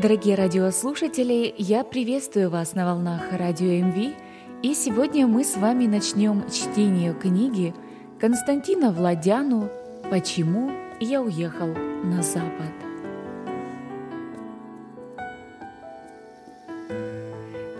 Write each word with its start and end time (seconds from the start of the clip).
Дорогие 0.00 0.36
радиослушатели, 0.36 1.52
я 1.58 1.82
приветствую 1.82 2.50
вас 2.50 2.76
на 2.76 2.86
волнах 2.86 3.32
радио 3.32 3.84
МВ, 3.84 4.14
и 4.62 4.72
сегодня 4.72 5.26
мы 5.26 5.42
с 5.42 5.56
вами 5.56 5.86
начнем 5.86 6.48
чтение 6.48 7.12
книги 7.14 7.74
Константина 8.20 8.92
Владяну 8.92 9.68
«Почему 10.08 10.70
я 11.00 11.20
уехал 11.20 11.66
на 11.66 12.22
Запад». 12.22 12.70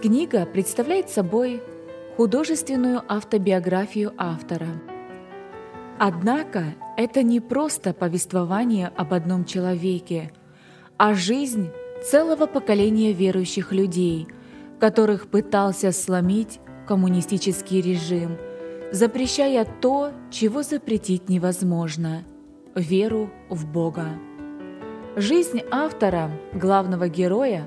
Книга 0.03 0.45
представляет 0.45 1.11
собой 1.11 1.63
художественную 2.17 3.01
автобиографию 3.07 4.13
автора. 4.19 4.67
Однако 6.01 6.65
это 6.97 7.23
не 7.23 7.39
просто 7.39 7.95
повествование 7.95 8.89
об 8.89 9.15
одном 9.15 9.45
человеке, 9.45 10.33
а 10.97 11.15
жизнь 11.15 11.69
целого 12.05 12.47
поколения 12.47 13.13
верующих 13.13 13.73
людей, 13.73 14.29
которых 14.79 15.29
пытался 15.29 15.91
сломить 15.93 16.61
коммунистический 16.87 17.81
режим, 17.81 18.37
запрещая 18.93 19.67
то, 19.81 20.13
чего 20.31 20.63
запретить 20.63 21.29
невозможно– 21.29 22.25
веру 22.75 23.31
в 23.51 23.67
Бога. 23.67 24.07
Жизнь 25.17 25.63
автора, 25.71 26.31
главного 26.53 27.09
героя, 27.09 27.67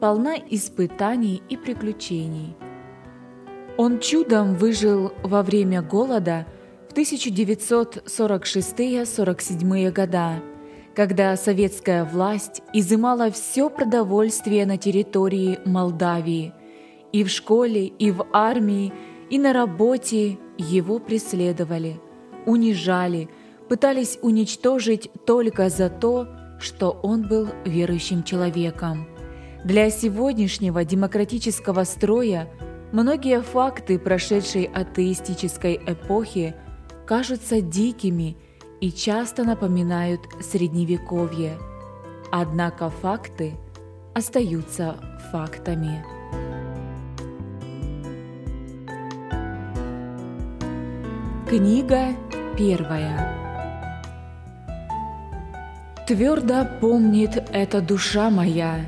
полна 0.00 0.36
испытаний 0.36 1.42
и 1.48 1.56
приключений. 1.56 2.56
Он 3.76 4.00
чудом 4.00 4.56
выжил 4.56 5.12
во 5.22 5.44
время 5.44 5.82
голода 5.82 6.46
в 6.90 6.94
1946-47 6.94 9.92
года– 9.92 10.42
когда 10.98 11.36
советская 11.36 12.04
власть 12.04 12.60
изымала 12.72 13.30
все 13.30 13.70
продовольствие 13.70 14.66
на 14.66 14.78
территории 14.78 15.60
Молдавии. 15.64 16.52
И 17.12 17.22
в 17.22 17.28
школе, 17.28 17.86
и 17.86 18.10
в 18.10 18.26
армии, 18.32 18.92
и 19.30 19.38
на 19.38 19.52
работе 19.52 20.38
его 20.58 20.98
преследовали, 20.98 22.00
унижали, 22.46 23.28
пытались 23.68 24.18
уничтожить 24.22 25.08
только 25.24 25.68
за 25.68 25.88
то, 25.88 26.26
что 26.58 26.90
он 27.04 27.28
был 27.28 27.46
верующим 27.64 28.24
человеком. 28.24 29.06
Для 29.62 29.90
сегодняшнего 29.90 30.84
демократического 30.84 31.84
строя 31.84 32.48
многие 32.90 33.40
факты 33.40 34.00
прошедшей 34.00 34.64
атеистической 34.64 35.76
эпохи 35.76 36.56
кажутся 37.06 37.60
дикими– 37.60 38.36
и 38.80 38.92
часто 38.92 39.44
напоминают 39.44 40.20
средневековье. 40.40 41.58
Однако 42.30 42.90
факты 42.90 43.54
остаются 44.14 44.96
фактами. 45.32 46.04
Книга 51.48 52.08
первая. 52.56 53.34
Твердо 56.06 56.66
помнит 56.80 57.42
эта 57.52 57.80
душа 57.80 58.30
моя 58.30 58.80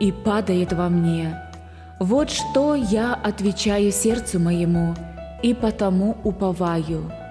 и 0.00 0.12
падает 0.12 0.72
во 0.72 0.88
мне. 0.88 1.38
Вот 1.98 2.30
что 2.30 2.74
я 2.74 3.14
отвечаю 3.14 3.92
сердцу 3.92 4.40
моему, 4.40 4.94
и 5.42 5.54
потому 5.54 6.16
уповаю– 6.24 7.10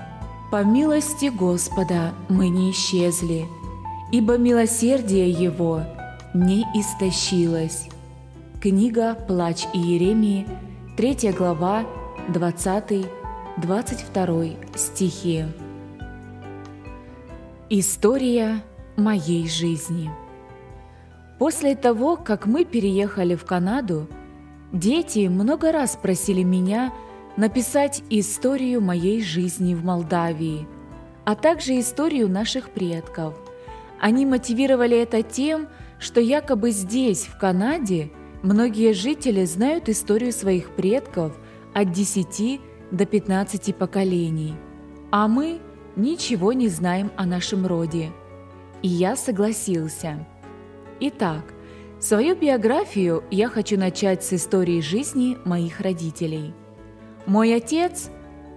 по 0.51 0.63
милости 0.65 1.29
Господа 1.29 2.13
мы 2.27 2.49
не 2.49 2.71
исчезли, 2.71 3.45
ибо 4.11 4.37
милосердие 4.37 5.31
Его 5.31 5.83
не 6.33 6.63
истощилось. 6.75 7.87
Книга 8.59 9.15
«Плач 9.15 9.63
Иеремии», 9.73 10.45
3 10.97 11.31
глава, 11.31 11.85
20-22 12.27 14.77
стихи. 14.77 15.45
История 17.69 18.61
моей 18.97 19.47
жизни. 19.47 20.11
После 21.39 21.77
того, 21.77 22.17
как 22.17 22.45
мы 22.45 22.65
переехали 22.65 23.35
в 23.35 23.45
Канаду, 23.45 24.09
дети 24.73 25.29
много 25.29 25.71
раз 25.71 25.95
просили 25.95 26.43
меня– 26.43 26.91
написать 27.37 28.03
историю 28.09 28.81
моей 28.81 29.21
жизни 29.21 29.73
в 29.73 29.83
Молдавии, 29.83 30.67
а 31.25 31.35
также 31.35 31.79
историю 31.79 32.29
наших 32.29 32.69
предков. 32.69 33.35
Они 33.99 34.25
мотивировали 34.25 34.97
это 34.97 35.21
тем, 35.21 35.67
что 35.99 36.19
якобы 36.19 36.71
здесь, 36.71 37.25
в 37.25 37.37
Канаде, 37.37 38.11
многие 38.41 38.93
жители 38.93 39.45
знают 39.45 39.87
историю 39.87 40.33
своих 40.33 40.71
предков 40.71 41.37
от 41.73 41.91
10 41.91 42.59
до 42.91 43.05
15 43.05 43.75
поколений, 43.75 44.55
а 45.11 45.27
мы 45.27 45.61
ничего 45.95 46.51
не 46.53 46.67
знаем 46.67 47.11
о 47.15 47.25
нашем 47.25 47.67
роде. 47.67 48.11
И 48.81 48.87
я 48.87 49.15
согласился. 49.15 50.25
Итак, 50.99 51.43
свою 51.99 52.35
биографию 52.35 53.23
я 53.29 53.47
хочу 53.47 53.77
начать 53.77 54.23
с 54.23 54.33
истории 54.33 54.81
жизни 54.81 55.37
моих 55.45 55.79
родителей– 55.79 56.53
мой 57.25 57.55
отец, 57.55 58.09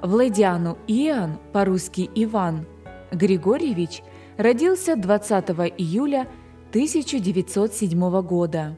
Владяну 0.02 0.78
Иоанн, 0.86 1.38
по-русски 1.52 2.10
Иван, 2.14 2.66
Григорьевич, 3.10 4.02
родился 4.36 4.96
20 4.96 5.50
июля 5.78 6.28
1907 6.70 8.22
года. 8.22 8.76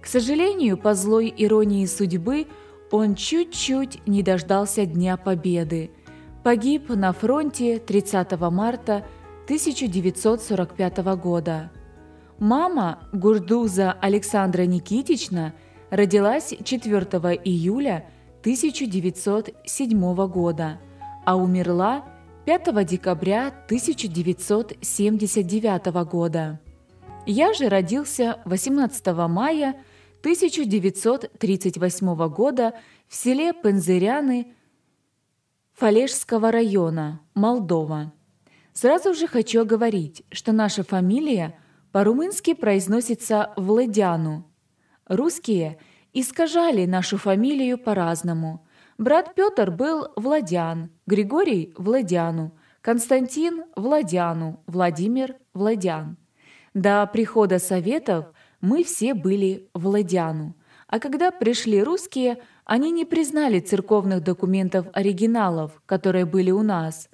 К 0.00 0.06
сожалению, 0.06 0.76
по 0.76 0.94
злой 0.94 1.32
иронии 1.36 1.86
судьбы, 1.86 2.46
он 2.90 3.14
чуть-чуть 3.14 4.06
не 4.06 4.22
дождался 4.22 4.84
Дня 4.86 5.16
Победы. 5.16 5.90
Погиб 6.42 6.88
на 6.88 7.12
фронте 7.12 7.78
30 7.78 8.32
марта 8.50 9.06
1945 9.44 10.98
года. 11.16 11.70
Мама 12.38 13.00
Гурдуза 13.12 13.92
Александра 13.92 14.62
Никитична 14.62 15.52
родилась 15.90 16.54
4 16.64 17.00
июля 17.44 18.06
1907 18.40 20.28
года, 20.28 20.80
а 21.26 21.36
умерла 21.36 22.06
5 22.46 22.86
декабря 22.86 23.48
1979 23.66 25.86
года. 26.10 26.58
Я 27.26 27.52
же 27.52 27.68
родился 27.68 28.40
18 28.46 29.06
мая 29.28 29.76
1938 30.20 32.28
года 32.28 32.72
в 33.08 33.14
селе 33.14 33.52
Пензыряны 33.52 34.54
Фалежского 35.74 36.50
района, 36.50 37.20
Молдова. 37.34 38.14
Сразу 38.72 39.12
же 39.12 39.26
хочу 39.26 39.66
говорить, 39.66 40.22
что 40.32 40.52
наша 40.52 40.82
фамилия 40.82 41.58
по-румынски 41.92 42.54
произносится 42.54 43.52
Владяну. 43.56 44.50
Русские– 45.06 45.76
искажали 46.12 46.86
нашу 46.86 47.16
фамилию 47.16 47.78
по-разному. 47.78 48.66
Брат 48.98 49.34
Петр 49.34 49.70
был 49.70 50.08
Владян, 50.16 50.90
Григорий– 51.06 51.72
Владяну, 51.76 52.52
Константин– 52.82 53.64
Владяну, 53.76 54.62
Владимир– 54.66 55.36
Владян. 55.54 56.16
До 56.74 57.06
прихода 57.06 57.58
Советов 57.58 58.26
мы 58.60 58.84
все 58.84 59.14
были 59.14 59.68
Владяну, 59.74 60.54
а 60.86 60.98
когда 60.98 61.30
пришли 61.30 61.82
русские, 61.82 62.38
они 62.64 62.90
не 62.90 63.04
признали 63.04 63.60
церковных 63.60 64.22
документов 64.22 64.86
оригиналов, 64.92 65.80
которые 65.86 66.26
были 66.26 66.50
у 66.50 66.62
нас. 66.62 67.08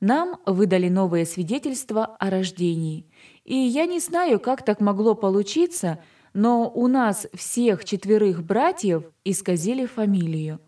Нам 0.00 0.38
выдали 0.46 0.88
новые 0.88 1.24
свидетельства 1.24 2.04
о 2.04 2.30
рождении. 2.30 3.06
И 3.44 3.54
я 3.54 3.86
не 3.86 4.00
знаю, 4.00 4.40
как 4.40 4.64
так 4.64 4.80
могло 4.80 5.14
получиться– 5.14 5.98
но 6.38 6.70
у 6.72 6.86
нас 6.86 7.26
всех 7.34 7.84
четверых 7.84 8.44
братьев 8.44 9.02
исказили 9.24 9.86
фамилию. 9.86 10.60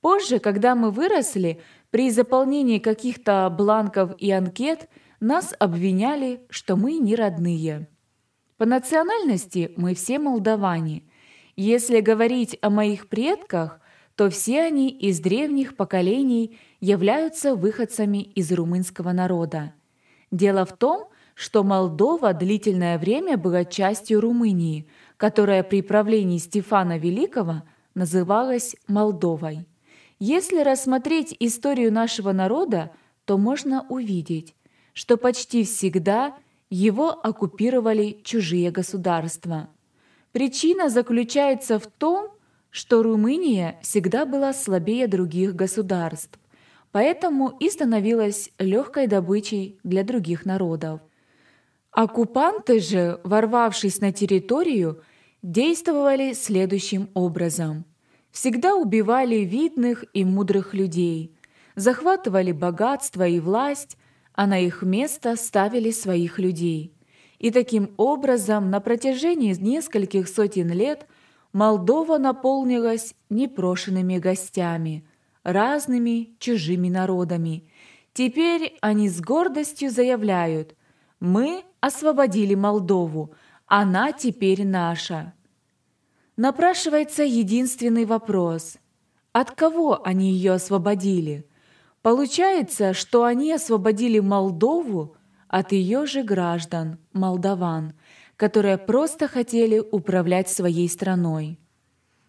Позже, 0.00 0.38
когда 0.38 0.76
мы 0.76 0.92
выросли, 0.92 1.60
при 1.90 2.10
заполнении 2.10 2.78
каких-то 2.78 3.50
бланков 3.50 4.14
и 4.18 4.30
анкет 4.30 4.88
нас 5.18 5.52
обвиняли, 5.58 6.42
что 6.48 6.76
мы 6.76 6.98
не 6.98 7.16
родные. 7.16 7.88
По 8.56 8.66
национальности 8.66 9.72
мы 9.76 9.96
все 9.96 10.20
молдаване. 10.20 11.02
Если 11.56 11.98
говорить 11.98 12.56
о 12.62 12.70
моих 12.70 13.08
предках, 13.08 13.80
то 14.14 14.30
все 14.30 14.62
они 14.62 14.90
из 14.90 15.18
древних 15.18 15.74
поколений 15.74 16.56
являются 16.78 17.56
выходцами 17.56 18.22
из 18.22 18.52
румынского 18.52 19.10
народа. 19.10 19.74
Дело 20.30 20.64
в 20.64 20.76
том, 20.76 21.10
что 21.40 21.64
Молдова 21.64 22.34
длительное 22.34 22.98
время 22.98 23.38
была 23.38 23.64
частью 23.64 24.20
Румынии, 24.20 24.86
которая 25.20 25.62
при 25.62 25.82
правлении 25.82 26.38
Стефана 26.38 26.96
Великого 26.96 27.62
называлась 27.94 28.74
Молдовой. 28.88 29.66
Если 30.18 30.62
рассмотреть 30.62 31.36
историю 31.38 31.92
нашего 31.92 32.32
народа, 32.32 32.90
то 33.26 33.36
можно 33.36 33.84
увидеть, 33.90 34.54
что 34.94 35.18
почти 35.18 35.64
всегда 35.64 36.34
его 36.70 37.10
оккупировали 37.10 38.18
чужие 38.24 38.70
государства. 38.70 39.68
Причина 40.32 40.88
заключается 40.88 41.78
в 41.78 41.86
том, 41.86 42.30
что 42.70 43.02
Румыния 43.02 43.78
всегда 43.82 44.24
была 44.24 44.54
слабее 44.54 45.06
других 45.06 45.54
государств, 45.54 46.40
поэтому 46.92 47.58
и 47.60 47.68
становилась 47.68 48.50
легкой 48.58 49.06
добычей 49.06 49.78
для 49.84 50.02
других 50.02 50.46
народов. 50.46 51.02
Оккупанты 51.90 52.80
же, 52.80 53.20
ворвавшись 53.22 54.00
на 54.00 54.12
территорию, 54.12 55.02
действовали 55.42 56.32
следующим 56.32 57.08
образом. 57.14 57.84
Всегда 58.30 58.74
убивали 58.74 59.36
видных 59.36 60.04
и 60.12 60.24
мудрых 60.24 60.74
людей, 60.74 61.34
захватывали 61.74 62.52
богатство 62.52 63.26
и 63.26 63.40
власть, 63.40 63.96
а 64.34 64.46
на 64.46 64.58
их 64.58 64.82
место 64.82 65.36
ставили 65.36 65.90
своих 65.90 66.38
людей. 66.38 66.94
И 67.38 67.50
таким 67.50 67.94
образом 67.96 68.70
на 68.70 68.80
протяжении 68.80 69.54
нескольких 69.54 70.28
сотен 70.28 70.70
лет 70.70 71.06
Молдова 71.52 72.18
наполнилась 72.18 73.14
непрошенными 73.28 74.18
гостями, 74.18 75.04
разными 75.42 76.36
чужими 76.38 76.88
народами. 76.88 77.64
Теперь 78.12 78.76
они 78.80 79.08
с 79.08 79.20
гордостью 79.20 79.90
заявляют 79.90 80.76
«Мы 81.18 81.64
освободили 81.80 82.54
Молдову, 82.54 83.34
она 83.70 84.12
теперь 84.12 84.66
наша». 84.66 85.32
Напрашивается 86.36 87.22
единственный 87.22 88.04
вопрос– 88.04 88.76
от 89.32 89.52
кого 89.52 90.00
они 90.04 90.32
ее 90.32 90.52
освободили? 90.52 91.46
Получается, 92.02 92.94
что 92.94 93.24
они 93.24 93.52
освободили 93.52 94.18
Молдову 94.18 95.16
от 95.48 95.72
ее 95.72 96.06
же 96.06 96.22
граждан, 96.22 96.98
молдаван, 97.12 97.92
которые 98.36 98.78
просто 98.78 99.28
хотели 99.28 99.78
управлять 99.78 100.48
своей 100.48 100.88
страной. 100.88 101.58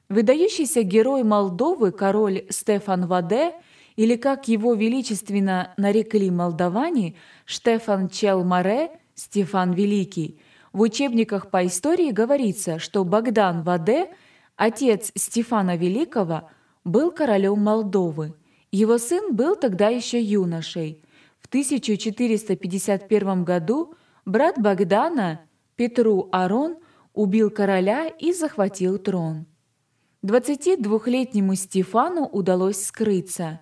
Выдающийся 0.10 0.84
герой 0.84 1.24
Молдовы, 1.24 1.92
король 1.92 2.46
Стефан 2.50 3.08
Ваде, 3.08 3.54
или 3.96 4.16
как 4.16 4.48
его 4.48 4.74
величественно 4.74 5.74
нарекли 5.78 6.30
молдаване, 6.30 7.16
Штефан 7.46 8.10
Челмаре, 8.10 8.92
Стефан 9.16 9.74
Великий– 9.74 10.40
в 10.74 10.82
учебниках 10.82 11.50
по 11.50 11.66
истории 11.66 12.12
говорится, 12.12 12.78
что 12.80 13.04
Богдан 13.04 13.64
Ваде, 13.64 14.12
отец 14.56 15.12
Стефана 15.16 15.76
Великого, 15.76 16.50
был 16.84 17.12
королем 17.12 17.60
Молдовы. 17.60 18.34
Его 18.72 18.98
сын 18.98 19.36
был 19.36 19.58
тогда 19.58 19.90
еще 19.90 20.22
юношей. 20.22 21.02
В 21.40 21.48
1451 21.48 23.44
году 23.44 23.94
брат 24.26 24.58
Богдана, 24.58 25.42
Петру 25.76 26.30
Арон, 26.32 26.78
убил 27.14 27.50
короля 27.50 28.08
и 28.08 28.32
захватил 28.32 28.98
трон. 28.98 29.46
22-летнему 30.24 31.56
Стефану 31.56 32.26
удалось 32.26 32.86
скрыться. 32.86 33.60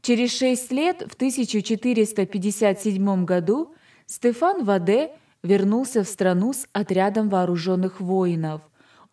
Через 0.00 0.32
шесть 0.32 0.72
лет, 0.72 1.02
в 1.02 1.12
1457 1.14 3.24
году, 3.26 3.74
Стефан 4.06 4.64
Ваде– 4.64 5.10
вернулся 5.46 6.04
в 6.04 6.08
страну 6.08 6.52
с 6.52 6.66
отрядом 6.72 7.30
вооруженных 7.30 8.00
воинов. 8.00 8.60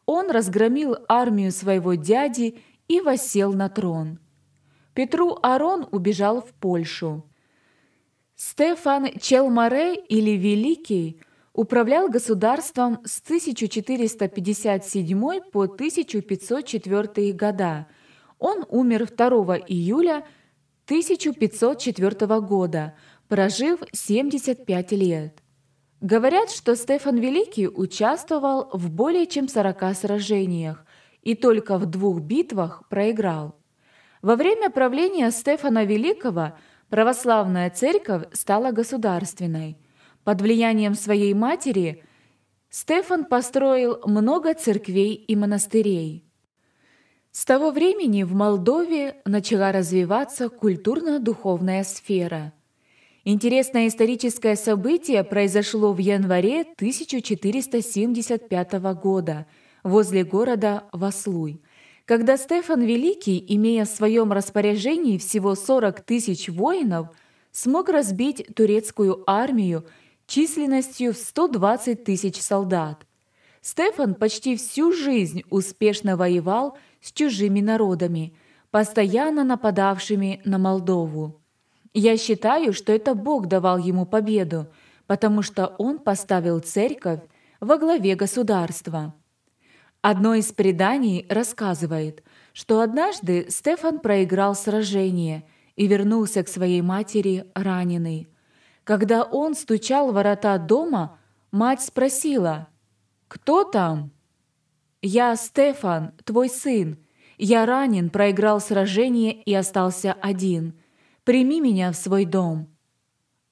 Он 0.05 0.29
разгромил 0.29 0.97
армию 1.07 1.51
своего 1.51 1.93
дяди 1.93 2.59
и 2.87 2.99
восел 2.99 3.53
на 3.53 3.69
трон. 3.69 4.19
Петру 4.93 5.37
Арон 5.41 5.87
убежал 5.91 6.41
в 6.41 6.53
Польшу. 6.53 7.25
Стефан 8.35 9.07
Челмаре 9.19 9.95
или 9.95 10.31
Великий 10.31 11.21
управлял 11.53 12.09
государством 12.09 12.99
с 13.05 13.21
1457 13.21 15.39
по 15.51 15.63
1504 15.63 17.31
года. 17.33 17.87
Он 18.39 18.65
умер 18.69 19.07
2 19.15 19.59
июля 19.67 20.25
1504 20.85 22.41
года, 22.41 22.95
прожив 23.29 23.79
75 23.93 24.91
лет. 24.93 25.42
Говорят, 26.03 26.51
что 26.51 26.75
Стефан 26.75 27.17
Великий 27.17 27.69
участвовал 27.69 28.69
в 28.73 28.91
более 28.91 29.25
чем 29.25 29.47
40 29.47 29.95
сражениях 29.95 30.85
и 31.21 31.33
только 31.33 31.77
в 31.77 31.85
двух 31.85 32.19
битвах 32.19 32.83
проиграл. 32.89 33.55
Во 34.21 34.35
время 34.35 34.69
правления 34.69 35.31
Стефана 35.31 35.85
Великого 35.85 36.57
православная 36.89 37.69
церковь 37.69 38.23
стала 38.33 38.71
государственной. 38.71 39.77
Под 40.25 40.41
влиянием 40.41 40.93
своей 40.95 41.33
матери 41.33 42.03
Стефан 42.69 43.23
построил 43.23 44.01
много 44.05 44.55
церквей 44.55 45.13
и 45.13 45.37
монастырей. 45.37 46.25
С 47.31 47.45
того 47.45 47.71
времени 47.71 48.23
в 48.23 48.33
Молдове 48.33 49.21
начала 49.23 49.71
развиваться 49.71 50.49
культурно-духовная 50.49 51.85
сфера– 51.85 52.51
Интересное 53.25 53.87
историческое 53.87 54.57
событие 54.57 55.23
произошло 55.23 55.93
в 55.93 55.97
январе 55.97 56.63
1475 56.75 58.73
года 59.01 59.45
возле 59.81 60.25
города 60.25 60.83
Васлуй, 60.91 61.61
когда 62.03 62.35
Стефан 62.35 62.81
Великий, 62.81 63.41
имея 63.55 63.85
в 63.85 63.89
своем 63.89 64.33
распоряжении 64.33 65.17
всего 65.17 65.55
40 65.55 66.01
тысяч 66.01 66.49
воинов, 66.49 67.07
смог 67.53 67.87
разбить 67.87 68.45
турецкую 68.57 69.23
армию 69.25 69.85
численностью 70.27 71.13
в 71.13 71.17
120 71.17 72.03
тысяч 72.03 72.41
солдат. 72.41 73.07
Стефан 73.61 74.15
почти 74.15 74.57
всю 74.57 74.91
жизнь 74.91 75.43
успешно 75.49 76.17
воевал 76.17 76.77
с 76.99 77.13
чужими 77.13 77.61
народами, 77.61 78.33
постоянно 78.69 79.45
нападавшими 79.45 80.41
на 80.43 80.57
Молдову. 80.57 81.39
Я 81.93 82.17
считаю, 82.17 82.73
что 82.73 82.91
это 82.91 83.13
Бог 83.13 83.47
давал 83.47 83.77
ему 83.77 84.05
победу, 84.05 84.67
потому 85.05 85.43
что 85.43 85.67
он 85.77 85.99
поставил 85.99 86.59
церковь 86.59 87.19
во 87.59 87.77
главе 87.77 88.15
государства. 88.15 89.13
Одно 90.01 90.33
из 90.33 90.51
преданий 90.51 91.25
рассказывает, 91.29 92.23
что 92.51 92.81
однажды 92.81 93.45
Стефан 93.49 93.99
проиграл 93.99 94.55
сражение 94.55 95.45
и 95.75 95.87
вернулся 95.87 96.43
к 96.43 96.47
своей 96.47 96.81
матери 96.81 97.45
раненый. 97.53 98.27
Когда 98.83 99.23
он 99.23 99.53
стучал 99.53 100.11
в 100.11 100.15
ворота 100.15 100.57
дома, 100.57 101.19
мать 101.51 101.81
спросила 101.81 102.67
«Кто 103.27 103.63
там?» 103.63 104.11
«Я 105.01 105.35
Стефан, 105.35 106.11
твой 106.25 106.49
сын. 106.49 106.97
Я 107.37 107.65
ранен, 107.65 108.09
проиграл 108.09 108.59
сражение 108.59 109.33
и 109.33 109.53
остался 109.53 110.13
один 110.13 110.73
прими 111.23 111.59
меня 111.59 111.91
в 111.91 111.95
свой 111.95 112.25
дом». 112.25 112.69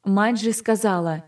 Мать 0.03 0.41
же 0.41 0.51
сказала, 0.51 1.25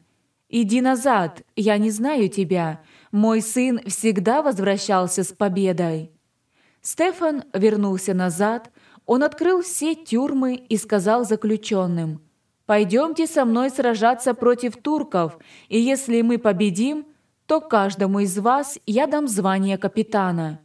«Иди 0.49 0.81
назад, 0.81 1.43
я 1.55 1.77
не 1.77 1.91
знаю 1.91 2.29
тебя. 2.29 2.81
Мой 3.11 3.41
сын 3.41 3.79
всегда 3.87 4.41
возвращался 4.41 5.23
с 5.23 5.31
победой». 5.31 6.11
Стефан 6.81 7.43
вернулся 7.53 8.13
назад, 8.13 8.71
он 9.05 9.23
открыл 9.23 9.61
все 9.61 9.95
тюрьмы 9.95 10.55
и 10.55 10.77
сказал 10.77 11.25
заключенным, 11.25 12.21
«Пойдемте 12.65 13.27
со 13.27 13.45
мной 13.45 13.69
сражаться 13.69 14.33
против 14.33 14.77
турков, 14.77 15.37
и 15.69 15.79
если 15.79 16.21
мы 16.21 16.37
победим, 16.37 17.05
то 17.45 17.59
каждому 17.61 18.19
из 18.19 18.37
вас 18.37 18.79
я 18.85 19.07
дам 19.07 19.27
звание 19.27 19.77
капитана. 19.77 20.59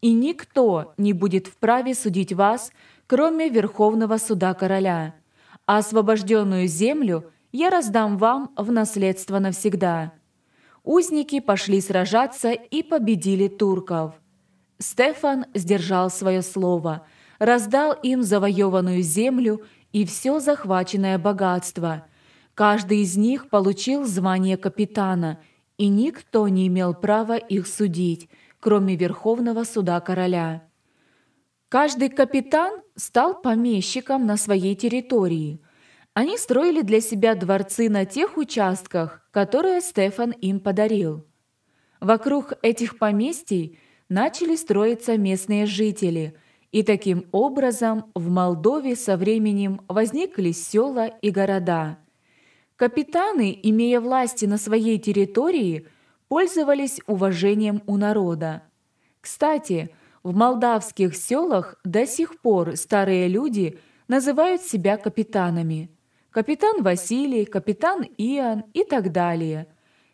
И 0.00 0.12
никто 0.12 0.94
не 0.96 1.12
будет 1.12 1.46
вправе 1.46 1.94
судить 1.94 2.32
вас, 2.32 2.72
кроме 3.06 3.48
Верховного 3.48 4.18
суда 4.18 4.54
короля. 4.54 5.14
Освобожденную 5.66 6.66
землю 6.68 7.30
я 7.52 7.70
раздам 7.70 8.18
вам 8.18 8.52
в 8.56 8.70
наследство 8.72 9.38
навсегда». 9.38 10.12
Узники 10.82 11.40
пошли 11.40 11.80
сражаться 11.80 12.52
и 12.52 12.82
победили 12.82 13.48
турков. 13.48 14.12
Стефан 14.78 15.46
сдержал 15.54 16.10
свое 16.10 16.42
слово, 16.42 17.06
раздал 17.38 17.94
им 17.94 18.22
завоеванную 18.22 19.00
землю 19.00 19.62
и 19.92 20.04
все 20.04 20.40
захваченное 20.40 21.18
богатство. 21.18 22.04
Каждый 22.54 22.98
из 22.98 23.16
них 23.16 23.48
получил 23.48 24.04
звание 24.04 24.58
капитана, 24.58 25.40
и 25.78 25.88
никто 25.88 26.48
не 26.48 26.66
имел 26.66 26.92
права 26.92 27.36
их 27.36 27.66
судить, 27.66 28.28
кроме 28.60 28.94
Верховного 28.94 29.64
суда 29.64 30.00
короля. 30.00 30.64
Каждый 31.74 32.08
капитан 32.08 32.82
стал 32.94 33.42
помещиком 33.42 34.26
на 34.26 34.36
своей 34.36 34.76
территории. 34.76 35.60
Они 36.12 36.38
строили 36.38 36.82
для 36.82 37.00
себя 37.00 37.34
дворцы 37.34 37.90
на 37.90 38.04
тех 38.04 38.36
участках, 38.36 39.28
которые 39.32 39.80
Стефан 39.80 40.30
им 40.30 40.60
подарил. 40.60 41.26
Вокруг 41.98 42.52
этих 42.62 42.96
поместий 42.96 43.76
начали 44.08 44.54
строиться 44.54 45.18
местные 45.18 45.66
жители, 45.66 46.36
и 46.70 46.84
таким 46.84 47.26
образом 47.32 48.04
в 48.14 48.30
Молдове 48.30 48.94
со 48.94 49.16
временем 49.16 49.80
возникли 49.88 50.52
села 50.52 51.08
и 51.08 51.30
города. 51.30 51.98
Капитаны, 52.76 53.58
имея 53.64 54.00
власти 54.00 54.44
на 54.44 54.58
своей 54.58 55.00
территории, 55.00 55.88
пользовались 56.28 57.00
уважением 57.08 57.82
у 57.88 57.96
народа. 57.96 58.62
Кстати, 59.20 59.90
в 60.24 60.34
молдавских 60.34 61.14
селах 61.14 61.76
до 61.84 62.06
сих 62.06 62.40
пор 62.40 62.76
старые 62.76 63.28
люди 63.28 63.78
называют 64.08 64.62
себя 64.62 64.96
капитанами. 64.96 65.90
Капитан 66.30 66.82
Василий, 66.82 67.44
капитан 67.44 68.02
Иоанн 68.16 68.64
и 68.72 68.82
так 68.82 69.12
далее. 69.12 69.68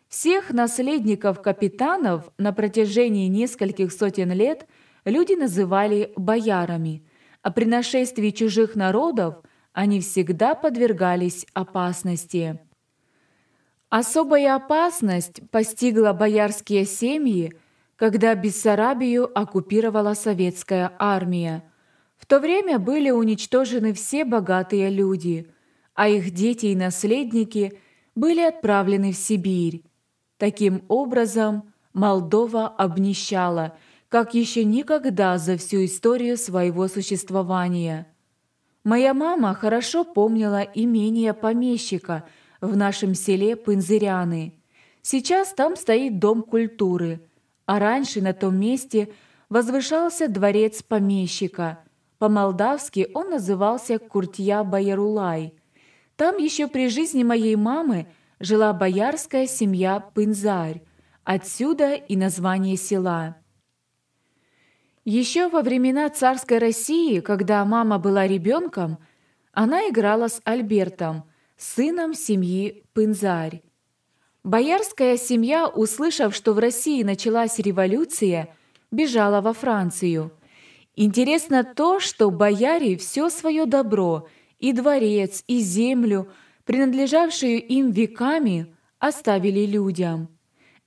Всех 0.09 0.51
наследников 0.51 1.41
капитанов 1.41 2.29
на 2.37 2.51
протяжении 2.51 3.27
нескольких 3.27 3.93
сотен 3.93 4.31
лет 4.33 4.67
люди 5.05 5.33
называли 5.33 6.11
боярами, 6.17 7.03
а 7.41 7.51
при 7.51 7.63
нашествии 7.63 8.29
чужих 8.29 8.75
народов 8.75 9.35
они 9.71 10.01
всегда 10.01 10.53
подвергались 10.53 11.47
опасности. 11.53 12.59
Особая 13.89 14.55
опасность 14.55 15.49
постигла 15.49 16.11
боярские 16.11 16.85
семьи, 16.85 17.53
когда 18.01 18.33
Бессарабию 18.33 19.29
оккупировала 19.31 20.15
советская 20.15 20.91
армия. 20.97 21.63
В 22.17 22.25
то 22.25 22.39
время 22.39 22.79
были 22.79 23.11
уничтожены 23.11 23.93
все 23.93 24.25
богатые 24.25 24.89
люди, 24.89 25.51
а 25.93 26.09
их 26.09 26.31
дети 26.31 26.65
и 26.65 26.75
наследники 26.75 27.79
были 28.15 28.41
отправлены 28.41 29.11
в 29.11 29.17
Сибирь. 29.17 29.83
Таким 30.39 30.83
образом, 30.87 31.71
Молдова 31.93 32.69
обнищала, 32.69 33.77
как 34.09 34.33
еще 34.33 34.63
никогда 34.63 35.37
за 35.37 35.57
всю 35.57 35.85
историю 35.85 36.37
своего 36.37 36.87
существования. 36.87 38.07
Моя 38.83 39.13
мама 39.13 39.53
хорошо 39.53 40.05
помнила 40.05 40.63
имение 40.73 41.35
помещика– 41.35 42.23
в 42.61 42.75
нашем 42.75 43.13
селе 43.13 43.55
Пынзыряны. 43.55 44.53
Сейчас 45.03 45.53
там 45.53 45.75
стоит 45.75 46.19
Дом 46.19 46.43
культуры, 46.43 47.21
а 47.71 47.79
раньше 47.79 48.21
на 48.21 48.33
том 48.33 48.59
месте 48.59 49.13
возвышался 49.47 50.27
дворец 50.27 50.83
помещика. 50.83 51.79
По-молдавски 52.17 53.07
он 53.13 53.29
назывался 53.29 53.97
Куртья 53.97 54.65
Баярулай. 54.65 55.53
Там 56.17 56.35
еще 56.35 56.67
при 56.67 56.89
жизни 56.89 57.23
моей 57.23 57.55
мамы 57.55 58.07
жила 58.41 58.73
боярская 58.73 59.47
семья 59.47 60.01
Пынзарь, 60.01 60.81
отсюда 61.23 61.93
и 61.93 62.17
название 62.17 62.75
села. 62.75 63.37
Еще 65.05 65.47
во 65.47 65.61
времена 65.61 66.09
царской 66.09 66.57
России, 66.57 67.21
когда 67.21 67.63
мама 67.63 67.99
была 67.99 68.27
ребенком, 68.27 68.97
она 69.53 69.87
играла 69.87 70.27
с 70.27 70.41
Альбертом– 70.43 71.23
сыном 71.55 72.15
семьи 72.15 72.83
Пынзарь. 72.91 73.63
Боярская 74.43 75.17
семья, 75.17 75.67
услышав, 75.67 76.33
что 76.33 76.53
в 76.53 76.59
России 76.59 77.03
началась 77.03 77.59
революция, 77.59 78.55
бежала 78.89 79.39
во 79.39 79.53
Францию. 79.53 80.31
Интересно 80.95 81.63
то, 81.63 81.99
что 81.99 82.31
бояре 82.31 82.97
все 82.97 83.29
свое 83.29 83.67
добро, 83.67 84.27
и 84.57 84.73
дворец, 84.73 85.43
и 85.47 85.59
землю, 85.59 86.27
принадлежавшую 86.65 87.63
им 87.63 87.91
веками, 87.91 88.75
оставили 88.97 89.67
людям. 89.67 90.27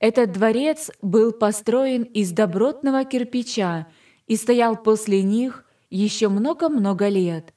Этот 0.01 0.33
дворец 0.33 0.91
был 1.01 1.31
построен 1.31 2.03
из 2.03 2.33
добротного 2.33 3.05
кирпича 3.05 3.87
и 4.27 4.35
стоял 4.35 4.77
после 4.77 5.23
них 5.23 5.65
еще 5.91 6.29
много-много 6.29 7.07
лет. 7.07 7.55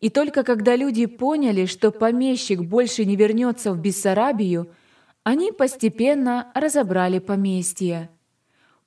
И 0.00 0.08
только 0.08 0.44
когда 0.44 0.76
люди 0.76 1.06
поняли, 1.06 1.66
что 1.66 1.90
помещик 1.90 2.60
больше 2.60 3.04
не 3.04 3.16
вернется 3.16 3.72
в 3.72 3.78
Бессарабию, 3.80 4.70
они 5.24 5.52
постепенно 5.52 6.50
разобрали 6.54 7.18
поместье. 7.18 8.10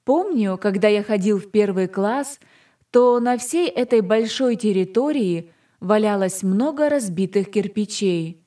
Помню, 0.04 0.58
когда 0.58 0.88
я 0.88 1.04
ходил 1.04 1.40
в 1.40 1.50
первый 1.50 1.88
класс, 1.88 2.40
то 2.92 3.20
на 3.20 3.38
всей 3.38 3.68
этой 3.68 4.02
большой 4.02 4.56
территории 4.56 5.52
валялось 5.80 6.44
много 6.44 6.90
разбитых 6.90 7.52
кирпичей. 7.52 8.46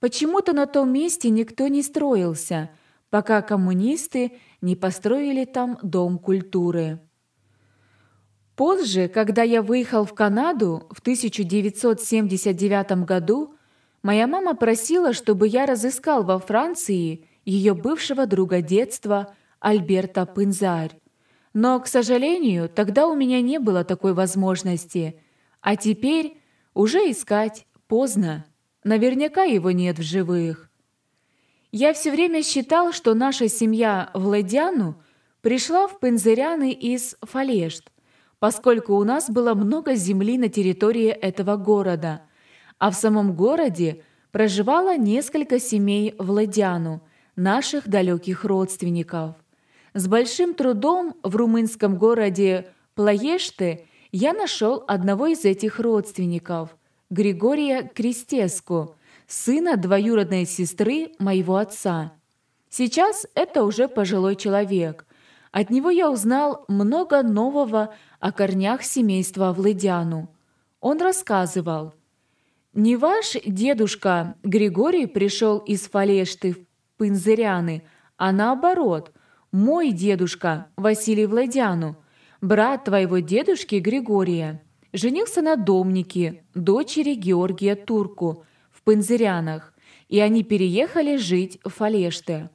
Почему-то 0.00 0.52
на 0.52 0.66
том 0.66 0.92
месте 0.92 1.30
никто 1.30 1.68
не 1.68 1.82
строился, 1.82 2.70
пока 3.10 3.42
коммунисты 3.42 4.32
не 4.60 4.76
построили 4.76 5.44
там 5.44 5.78
дом 5.82 6.18
культуры. 6.18 7.00
Позже, 8.56 9.08
когда 9.08 9.42
я 9.42 9.62
выехал 9.62 10.04
в 10.04 10.14
Канаду 10.14 10.86
в 10.90 11.00
1979 11.00 13.04
году, 13.04 13.55
моя 14.06 14.28
мама 14.28 14.54
просила, 14.54 15.12
чтобы 15.12 15.48
я 15.48 15.66
разыскал 15.66 16.22
во 16.22 16.38
Франции 16.38 17.26
ее 17.44 17.74
бывшего 17.74 18.26
друга 18.26 18.62
детства 18.62 19.34
Альберта 19.58 20.26
Пынзарь. 20.26 20.96
Но, 21.52 21.80
к 21.80 21.88
сожалению, 21.88 22.68
тогда 22.68 23.08
у 23.08 23.16
меня 23.16 23.40
не 23.40 23.58
было 23.58 23.82
такой 23.82 24.14
возможности. 24.14 25.20
А 25.60 25.74
теперь 25.74 26.40
уже 26.72 26.98
искать 27.10 27.66
поздно. 27.88 28.46
Наверняка 28.84 29.42
его 29.42 29.72
нет 29.72 29.98
в 29.98 30.02
живых. 30.02 30.70
Я 31.72 31.92
все 31.92 32.12
время 32.12 32.44
считал, 32.44 32.92
что 32.92 33.12
наша 33.14 33.48
семья 33.48 34.10
Владяну 34.14 35.02
пришла 35.40 35.88
в 35.88 35.98
Пензыряны 35.98 36.70
из 36.70 37.16
Фалешт, 37.22 37.90
поскольку 38.38 38.94
у 38.94 39.02
нас 39.02 39.28
было 39.28 39.54
много 39.54 39.96
земли 39.96 40.38
на 40.38 40.48
территории 40.48 41.08
этого 41.08 41.56
города, 41.56 42.22
а 42.78 42.90
в 42.90 42.94
самом 42.94 43.34
городе 43.34 44.02
проживало 44.30 44.96
несколько 44.96 45.58
семей 45.58 46.14
Владяну, 46.18 47.00
наших 47.36 47.88
далеких 47.88 48.44
родственников. 48.44 49.34
С 49.94 50.08
большим 50.08 50.54
трудом 50.54 51.14
в 51.22 51.36
румынском 51.36 51.96
городе 51.96 52.68
Плаеште 52.94 53.86
я 54.12 54.32
нашел 54.32 54.84
одного 54.86 55.26
из 55.26 55.44
этих 55.44 55.78
родственников, 55.78 56.76
Григория 57.10 57.82
Крестеску, 57.94 58.96
сына 59.26 59.76
двоюродной 59.76 60.46
сестры 60.46 61.12
моего 61.18 61.56
отца. 61.56 62.12
Сейчас 62.68 63.26
это 63.34 63.64
уже 63.64 63.88
пожилой 63.88 64.36
человек. 64.36 65.06
От 65.52 65.70
него 65.70 65.90
я 65.90 66.10
узнал 66.10 66.64
много 66.68 67.22
нового 67.22 67.94
о 68.20 68.32
корнях 68.32 68.82
семейства 68.82 69.52
Владяну. 69.52 70.28
Он 70.80 71.00
рассказывал, 71.00 71.94
«Не 72.76 72.96
ваш 72.96 73.38
дедушка 73.46 74.36
Григорий 74.42 75.06
пришел 75.06 75.58
из 75.60 75.88
Фалешты 75.88 76.52
в 76.52 76.58
Пынзыряны, 76.98 77.84
а 78.18 78.32
наоборот, 78.32 79.12
мой 79.50 79.92
дедушка 79.92 80.66
Василий 80.76 81.24
Владяну, 81.24 81.96
брат 82.42 82.84
твоего 82.84 83.20
дедушки 83.20 83.76
Григория, 83.76 84.62
женился 84.92 85.40
на 85.40 85.56
домнике, 85.56 86.44
дочери 86.54 87.14
Георгия 87.14 87.76
Турку, 87.76 88.44
в 88.70 88.82
Пынзырянах, 88.82 89.72
и 90.08 90.20
они 90.20 90.44
переехали 90.44 91.16
жить 91.16 91.58
в 91.64 91.70
Фалеште. 91.70 92.50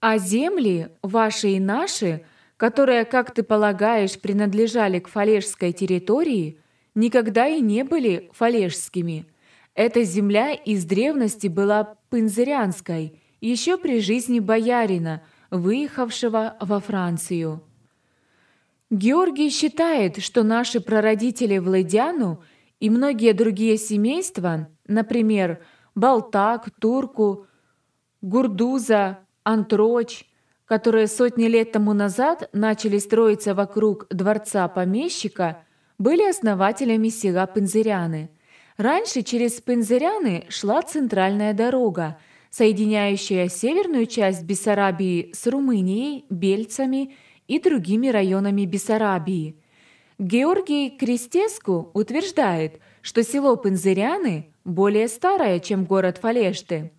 А 0.00 0.18
земли, 0.18 0.90
ваши 1.02 1.52
и 1.52 1.60
наши– 1.60 2.26
которые, 2.56 3.04
как 3.04 3.34
ты 3.34 3.42
полагаешь, 3.42 4.18
принадлежали 4.18 4.98
к 4.98 5.08
фалежской 5.08 5.72
территории, 5.72 6.60
никогда 6.94 7.46
и 7.48 7.60
не 7.60 7.84
были 7.84 8.30
фалежскими. 8.32 9.26
Эта 9.74 10.04
земля 10.04 10.52
из 10.52 10.84
древности 10.84 11.48
была 11.48 11.96
пынзырянской, 12.10 13.20
еще 13.40 13.76
при 13.76 14.00
жизни 14.00 14.38
боярина, 14.38 15.22
выехавшего 15.50 16.56
во 16.60 16.80
Францию. 16.80 17.62
Георгий 18.90 19.50
считает, 19.50 20.22
что 20.22 20.42
наши 20.42 20.80
прародители 20.80 21.58
Владяну 21.58 22.42
и 22.80 22.90
многие 22.90 23.32
другие 23.32 23.76
семейства, 23.76 24.68
например, 24.86 25.64
Балтак, 25.94 26.70
Турку, 26.80 27.46
Гурдуза, 28.20 29.18
Антроч– 29.42 30.24
которые 30.66 31.08
сотни 31.08 31.46
лет 31.46 31.72
тому 31.72 31.92
назад 31.92 32.48
начали 32.52 32.98
строиться 32.98 33.54
вокруг 33.54 34.06
дворца 34.10 34.66
помещика, 34.68 35.64
были 35.98 36.28
основателями 36.28 37.08
села 37.08 37.46
Пензыряны. 37.46 38.30
Раньше 38.76 39.22
через 39.22 39.60
Пензыряны 39.60 40.46
шла 40.48 40.82
центральная 40.82 41.54
дорога, 41.54 42.18
соединяющая 42.50 43.48
северную 43.48 44.06
часть 44.06 44.42
Бессарабии 44.42 45.30
с 45.32 45.46
Румынией, 45.46 46.24
Бельцами 46.30 47.14
и 47.46 47.58
другими 47.60 48.08
районами 48.08 48.64
Бессарабии. 48.64 49.56
Георгий 50.18 50.90
Крестеску 50.90 51.90
утверждает, 51.94 52.80
что 53.02 53.22
село 53.22 53.56
Пензыряны 53.56 54.52
более 54.64 55.08
старое, 55.08 55.60
чем 55.60 55.84
город 55.84 56.18
Фалешты. 56.18 56.92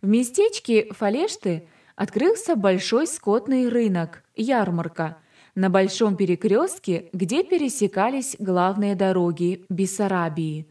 В 0.00 0.06
местечке 0.06 0.88
Фалешты– 0.92 1.66
открылся 2.00 2.56
большой 2.56 3.06
скотный 3.06 3.68
рынок, 3.68 4.24
ярмарка, 4.34 5.18
на 5.60 5.68
большом 5.68 6.16
перекрестке, 6.16 7.10
где 7.12 7.44
пересекались 7.44 8.34
главные 8.38 8.94
дороги 8.94 9.66
Бессарабии. 9.68 10.66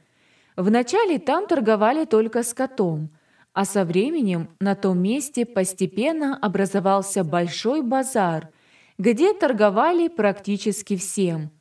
Вначале 0.58 1.20
там 1.20 1.46
торговали 1.46 2.06
только 2.06 2.42
скотом, 2.42 3.12
а 3.54 3.66
со 3.66 3.86
временем 3.86 4.50
на 4.60 4.74
том 4.74 4.98
месте 4.98 5.46
постепенно 5.46 6.36
образовался 6.36 7.24
большой 7.24 7.84
базар, 7.84 8.50
где 8.98 9.32
торговали 9.34 10.08
практически 10.08 10.98
всем. 10.98 11.52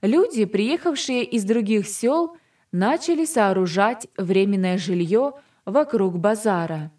Люди, 0.00 0.44
приехавшие 0.44 1.24
из 1.24 1.42
других 1.42 1.88
сел, 1.88 2.36
начали 2.70 3.24
сооружать 3.24 4.06
временное 4.16 4.78
жилье 4.78 5.32
вокруг 5.64 6.16
базара. 6.20 6.92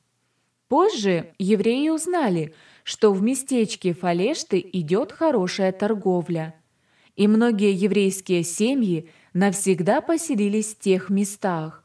Позже 0.67 1.31
евреи 1.39 1.88
узнали, 1.88 2.53
что 2.89 3.13
в 3.13 3.22
местечке 3.22 3.93
Фалешты 3.93 4.67
идет 4.74 5.12
хорошая 5.12 5.72
торговля, 5.72 6.55
и 7.15 7.27
многие 7.27 7.72
еврейские 7.72 8.41
семьи 8.41 9.12
навсегда 9.31 10.01
поселились 10.01 10.74
в 10.74 10.79
тех 10.79 11.12
местах. 11.12 11.84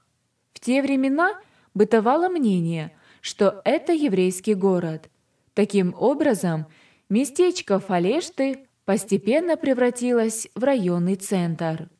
В 0.55 0.61
те 0.61 0.81
времена 0.81 1.39
бытовало 1.75 2.31
мнение, 2.31 2.91
что 3.21 3.61
это 3.67 3.93
еврейский 3.93 4.55
город. 4.55 5.11
Таким 5.53 5.95
образом, 5.99 6.69
местечко 7.11 7.81
Фалешты 7.81 8.67
постепенно 8.87 9.59
превратилось 9.59 10.49
в 10.55 10.65
районный 10.65 11.17
центр. 11.17 11.91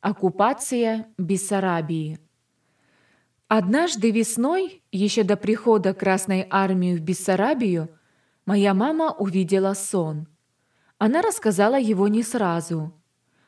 Оккупация 0.00 1.06
Бессарабии 1.18 2.18
Однажды 3.52 4.12
весной, 4.12 4.80
еще 4.92 5.24
до 5.24 5.36
прихода 5.36 5.92
Красной 5.92 6.46
Армии 6.50 6.94
в 6.94 7.00
Бессарабию, 7.00 7.88
моя 8.46 8.74
мама 8.74 9.10
увидела 9.10 9.74
сон. 9.74 10.28
Она 10.98 11.20
рассказала 11.20 11.76
его 11.76 12.06
не 12.06 12.22
сразу. 12.22 12.94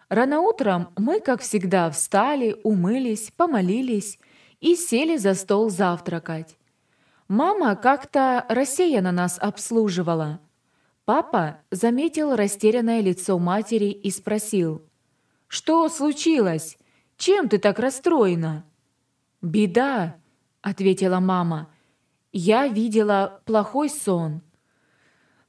Рано 0.08 0.40
утром 0.40 0.88
мы, 0.96 1.20
как 1.20 1.40
всегда, 1.40 1.88
встали, 1.88 2.56
умылись, 2.64 3.30
помолились 3.36 4.18
и 4.58 4.74
сели 4.74 5.18
за 5.18 5.34
стол 5.34 5.70
завтракать. 5.70 6.58
Мама 7.28 7.76
как-то 7.76 8.44
рассеянно 8.48 9.12
нас 9.12 9.38
обслуживала. 9.38 10.40
Папа 11.04 11.58
заметил 11.70 12.34
растерянное 12.34 13.02
лицо 13.02 13.38
матери 13.38 13.92
и 13.92 14.10
спросил, 14.10 14.82
«Что 15.46 15.88
случилось? 15.88 16.76
Чем 17.16 17.48
ты 17.48 17.58
так 17.58 17.78
расстроена?» 17.78 18.64
«Беда»,— 19.42 20.16
ответила 20.62 21.20
мама. 21.20 21.68
«Я 22.32 22.68
видела 22.68 23.42
плохой 23.44 23.90
сон. 23.90 24.40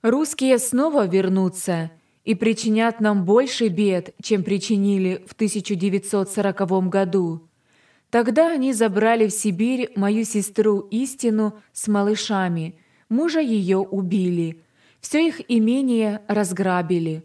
Русские 0.02 0.58
снова 0.58 1.08
вернутся» 1.08 1.92
и 2.24 2.36
причинят 2.36 3.02
нам 3.02 3.26
больше 3.26 3.68
бед, 3.68 4.16
чем 4.22 4.44
причинили 4.44 5.24
в 5.28 5.34
1940 5.34 6.90
году. 6.90 7.50
Тогда 8.10 8.52
они 8.52 8.74
забрали 8.74 9.28
в 9.28 9.32
Сибирь 9.32 9.92
мою 9.96 10.24
сестру 10.24 10.80
Истину 10.92 11.60
с 11.72 11.88
малышами, 11.88 12.80
мужа 13.10 13.40
ее 13.40 13.80
убили, 13.80 14.64
все 15.02 15.28
их 15.28 15.42
имение 15.50 16.22
разграбили. 16.28 17.24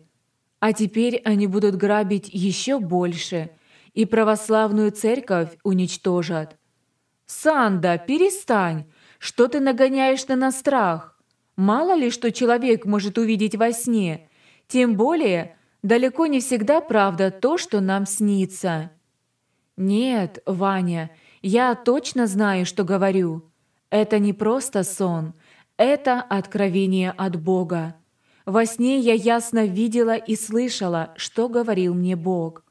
А 0.61 0.73
теперь 0.73 1.21
они 1.25 1.47
будут 1.47 1.77
грабить 1.77 2.29
еще 2.33 2.81
больше, 2.81 3.51
и 3.99 4.05
православную 4.07 4.93
церковь 4.93 5.51
уничтожат. 5.65 6.57
«Санда, 7.27 7.99
перестань! 7.99 8.85
Что 9.19 9.49
ты 9.49 9.59
нагоняешь 9.61 10.27
на 10.29 10.53
страх? 10.53 11.21
Мало 11.57 11.95
ли, 11.97 12.11
что 12.11 12.31
человек 12.31 12.87
может 12.87 13.19
увидеть 13.19 13.57
во 13.57 13.73
сне– 13.73 14.25
тем 14.69 14.97
более, 14.97 15.57
далеко 15.83 16.27
не 16.27 16.41
всегда 16.41 16.83
правда 16.83 17.31
то, 17.31 17.57
что 17.57 17.81
нам 17.81 18.05
снится. 18.07 18.93
Нет, 19.77 20.43
Ваня, 20.45 21.11
я 21.41 21.75
точно 21.75 22.27
знаю, 22.27 22.67
что 22.67 22.85
говорю. 22.85 23.51
Это 23.89 24.19
не 24.19 24.35
просто 24.35 24.85
сон, 24.85 25.33
это 25.79 26.21
откровение 26.21 27.11
от 27.13 27.41
Бога. 27.41 27.97
Во 28.45 28.67
сне 28.67 28.99
я 28.99 29.15
ясно 29.15 29.65
видела 29.65 30.17
и 30.17 30.37
слышала, 30.37 31.15
что 31.17 31.49
говорил 31.49 31.95
мне 31.95 32.15
Бог. 32.15 32.65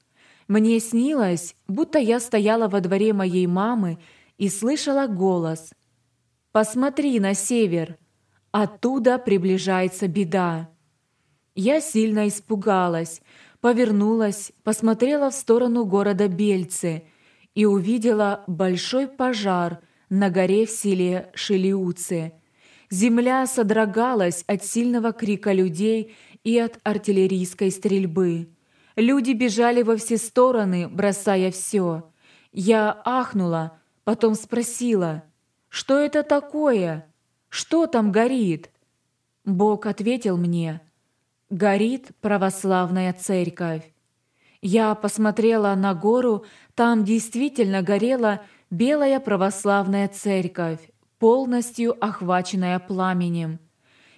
Мне 0.47 0.79
снилось, 0.79 1.55
будто 1.67 1.99
я 1.99 2.19
стояла 2.19 2.67
во 2.67 2.79
дворе 2.79 3.11
моей 3.13 3.47
мамы 3.47 3.99
и 4.37 4.49
слышала 4.49 5.07
голос. 5.07 5.73
«Посмотри 6.51 7.19
на 7.19 7.33
север, 7.33 7.97
оттуда 8.51 9.17
приближается 9.17 10.07
беда». 10.07 10.69
Я 11.53 11.81
сильно 11.81 12.27
испугалась, 12.27 13.21
повернулась, 13.61 14.51
посмотрела 14.63 15.31
в 15.31 15.33
сторону 15.33 15.85
города 15.85 16.27
Бельцы 16.27 17.03
и 17.55 17.65
увидела 17.65 18.43
большой 18.47 19.07
пожар 19.07 19.79
на 20.09 20.29
горе 20.29 20.65
в 20.65 20.69
селе 20.69 21.31
Шелиуцы. 21.33 22.33
Земля 22.89 23.45
содрогалась 23.47 24.43
от 24.47 24.63
сильного 24.63 25.11
крика 25.11 25.51
людей 25.51 26.15
и 26.43 26.57
от 26.57 26.79
артиллерийской 26.83 27.71
стрельбы. 27.71 28.49
Люди 28.97 29.31
бежали 29.31 29.83
во 29.83 29.95
все 29.95 30.17
стороны, 30.17 30.89
бросая 30.89 31.51
все. 31.51 32.11
Я 32.51 33.01
ахнула, 33.05 33.79
потом 34.03 34.35
спросила, 34.35 35.23
«Что 35.69 35.97
это 35.97 36.23
такое? 36.23 37.07
Что 37.47 37.87
там 37.87 38.11
горит?» 38.11 38.71
Бог 39.45 39.85
ответил 39.85 40.35
мне– 40.35 40.81
горит 41.49 42.11
православная 42.21 43.13
церковь. 43.13 43.83
Я 44.61 44.95
посмотрела 44.95 45.73
на 45.75 45.93
гору, 45.93 46.45
там 46.75 47.05
действительно 47.05 47.81
горела 47.81 48.41
белая 48.69 49.19
православная 49.19 50.07
церковь, 50.07 50.79
полностью 51.19 51.95
охваченная 52.03 52.79
пламенем. 52.79 53.59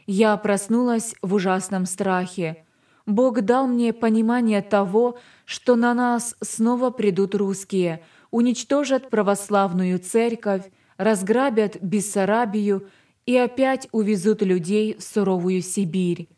Я 0.07 0.35
проснулась 0.37 1.13
в 1.21 1.33
ужасном 1.35 1.85
страхе. 1.85 2.65
Бог 3.09 3.41
дал 3.41 3.67
мне 3.67 3.91
понимание 3.91 4.61
того, 4.61 5.17
что 5.45 5.75
на 5.75 5.93
нас 5.93 6.35
снова 6.41 6.89
придут 6.89 7.35
русские, 7.35 8.03
уничтожат 8.31 9.09
православную 9.09 9.99
церковь, 9.99 10.71
разграбят 10.97 11.81
Бессарабию 11.81 12.87
и 13.25 13.35
опять 13.35 13.89
увезут 13.91 14.41
людей 14.41 14.95
в 14.95 15.03
суровую 15.03 15.61
Сибирь 15.61 16.29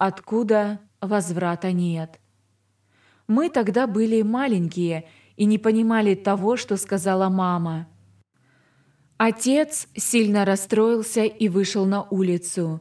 откуда 0.00 0.80
возврата 1.02 1.72
нет. 1.72 2.18
Мы 3.28 3.50
тогда 3.50 3.86
были 3.86 4.22
маленькие 4.22 5.06
и 5.36 5.44
не 5.44 5.58
понимали 5.58 6.14
того, 6.14 6.56
что 6.56 6.78
сказала 6.78 7.28
мама. 7.28 7.86
Отец 9.18 9.88
сильно 9.94 10.46
расстроился 10.46 11.24
и 11.24 11.50
вышел 11.50 11.84
на 11.84 12.02
улицу. 12.04 12.80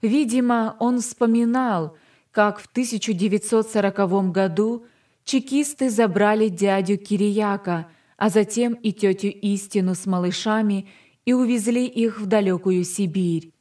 Видимо, 0.00 0.74
он 0.80 1.00
вспоминал, 1.00 1.98
как 2.34 2.58
в 2.58 2.66
1940 2.66 4.32
году 4.32 4.86
чекисты 5.24 5.88
забрали 5.88 6.48
дядю 6.48 6.98
Кирияка, 6.98 7.86
а 8.16 8.28
затем 8.28 8.74
и 8.74 8.92
тетю 8.92 9.28
Истину 9.28 9.94
с 9.94 10.04
малышами 10.04 10.88
и 11.24 11.32
увезли 11.32 11.86
их 11.86 12.20
в 12.20 12.26
далекую 12.26 12.82
Сибирь. 12.82 13.52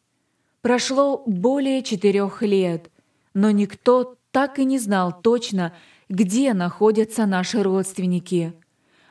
Прошло 0.61 1.21
более 1.27 1.83
четырех 1.83 2.41
лет, 2.41 2.89
но 3.35 3.51
никто 3.51 4.15
так 4.31 4.57
и 4.57 4.65
не 4.65 4.79
знал 4.79 5.21
точно, 5.21 5.75
где 6.09 6.53
находятся 6.55 7.27
наши 7.27 7.61
родственники. 7.61 8.53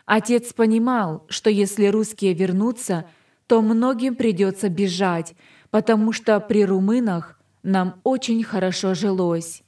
Отец 0.07 0.53
понимал, 0.53 1.25
что 1.29 1.51
если 1.51 1.87
русские 1.87 2.35
вернутся, 2.35 3.07
то 3.47 3.63
многим 3.63 4.17
придется 4.17 4.69
бежать, 4.69 5.35
потому 5.71 6.11
что 6.11 6.41
при 6.41 6.65
румынах 6.65 7.39
нам 7.63 8.01
очень 8.05 8.43
хорошо 8.43 8.95
жилось. 8.95 9.63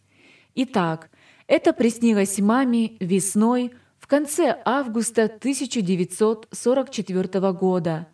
Итак, 0.54 1.10
это 1.46 1.72
приснилось 1.72 2.38
маме 2.38 2.96
весной 3.00 3.72
в 3.98 4.06
конце 4.06 4.62
августа 4.64 5.24
1944 5.24 7.52
года. 7.52 8.06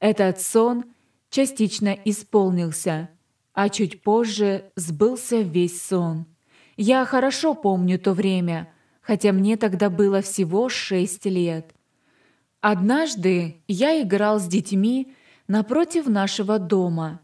Этот 0.00 0.40
сон 0.40 0.84
частично 1.30 1.96
исполнился– 2.04 3.10
а 3.54 3.68
чуть 3.68 4.02
позже 4.02 4.70
сбылся 4.76 5.38
весь 5.38 5.80
сон. 5.80 6.26
Я 6.76 7.04
хорошо 7.04 7.54
помню 7.54 7.98
то 7.98 8.12
время, 8.12 8.68
хотя 9.00 9.32
мне 9.32 9.56
тогда 9.56 9.88
было 9.88 10.20
всего 10.20 10.68
шесть 10.68 11.24
лет. 11.24 11.72
Однажды 12.60 13.62
я 13.68 14.02
играл 14.02 14.40
с 14.40 14.46
детьми 14.46 15.14
напротив 15.46 16.08
нашего 16.08 16.58
дома, 16.58 17.20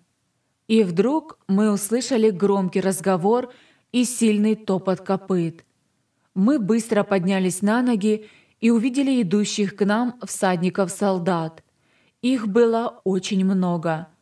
и 0.71 0.83
вдруг 0.85 1.39
мы 1.49 1.73
услышали 1.73 2.31
громкий 2.31 2.81
разговор 2.81 3.53
и 3.93 4.05
сильный 4.05 4.55
топот 4.55 5.01
копыт. 5.01 5.65
Мы 6.35 6.59
быстро 6.59 7.03
поднялись 7.03 7.63
на 7.63 7.83
ноги 7.83 8.29
и 8.61 8.71
увидели 8.71 9.23
идущих 9.23 9.77
к 9.77 9.85
нам 9.85 10.19
всадников-солдат. 10.25 11.65
Их 12.23 12.47
было 12.49 13.01
очень 13.05 13.45
много– 13.45 14.09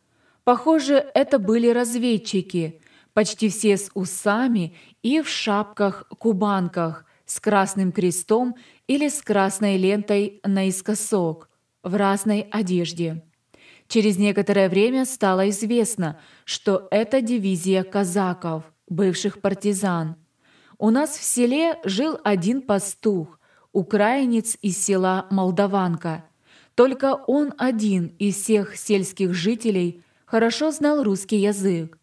Похоже, 0.49 1.05
это 1.13 1.37
были 1.37 1.67
разведчики, 1.67 2.81
почти 3.13 3.49
все 3.49 3.77
с 3.77 3.91
усами 3.93 4.73
и 5.03 5.21
в 5.21 5.29
шапках-кубанках, 5.29 7.05
с 7.27 7.39
красным 7.39 7.91
крестом 7.91 8.55
или 8.87 9.09
с 9.09 9.21
красной 9.21 9.77
лентой 9.77 10.41
наискосок, 10.43 11.49
в 11.83 11.93
разной 11.93 12.47
одежде. 12.49 13.23
Через 13.89 14.19
некоторое 14.19 14.69
время 14.69 15.03
стало 15.03 15.49
известно, 15.49 16.19
что 16.45 16.87
это 16.91 17.21
дивизия 17.21 17.83
казаков, 17.83 18.63
бывших 18.87 19.41
партизан. 19.41 20.15
У 20.77 20.91
нас 20.91 21.17
в 21.17 21.23
селе 21.23 21.79
жил 21.83 22.19
один 22.23 22.61
пастух, 22.61 23.39
украинец 23.73 24.57
из 24.61 24.77
села 24.77 25.25
Молдаванка. 25.31 26.23
Только 26.75 27.15
он 27.15 27.51
один 27.57 28.13
из 28.19 28.35
всех 28.35 28.77
сельских 28.77 29.33
жителей 29.33 30.03
хорошо 30.25 30.69
знал 30.69 31.03
русский 31.03 31.37
язык. 31.37 31.97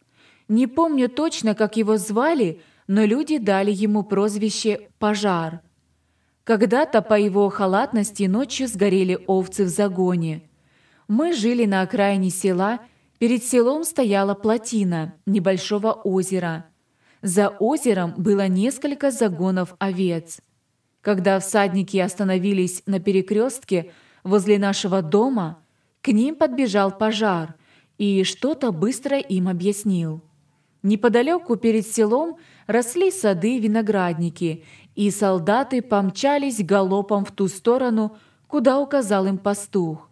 Не 0.49 0.67
помню 0.67 1.09
точно, 1.09 1.55
как 1.55 1.77
его 1.77 1.99
звали, 1.99 2.61
но 2.89 3.05
люди 3.05 3.39
дали 3.39 3.71
ему 3.71 4.03
прозвище 4.03 4.89
«Пожар». 4.99 5.61
Когда-то 6.43 7.01
по 7.01 7.15
его 7.15 7.49
халатности 7.49 8.25
ночью 8.25 8.67
сгорели 8.67 9.19
овцы 9.29 9.65
в 9.65 9.69
загоне. 9.69 10.43
Мы 11.09 11.33
жили 11.33 11.67
на 11.67 11.83
окраине 11.83 12.31
села, 12.31 12.81
перед 13.19 13.45
селом 13.45 13.85
стояла 13.85 14.35
плотина 14.35 15.15
небольшого 15.25 15.93
озера. 15.93 16.67
За 17.23 17.49
озером 17.49 18.15
было 18.17 18.49
несколько 18.49 19.11
загонов 19.11 19.75
овец. 19.79 20.41
Когда 21.01 21.39
всадники 21.39 21.97
остановились 21.99 22.83
на 22.87 22.99
перекрестке 22.99 23.93
возле 24.25 24.59
нашего 24.59 25.03
дома, 25.03 25.63
к 26.03 26.09
ним 26.09 26.35
подбежал 26.35 26.91
пожар 26.91 27.55
и 27.99 28.25
что-то 28.25 28.73
быстро 28.73 29.19
им 29.19 29.49
объяснил. 29.49 30.23
Неподалеку 30.83 31.57
перед 31.57 31.87
селом 31.87 32.37
росли 32.67 33.11
сады 33.11 33.59
виноградники, 33.59 34.65
и 34.95 35.11
солдаты 35.11 35.83
помчались 35.83 36.65
галопом 36.65 37.25
в 37.25 37.33
ту 37.33 37.49
сторону, 37.49 38.17
куда 38.47 38.79
указал 38.79 39.27
им 39.27 39.39
пастух. 39.39 40.09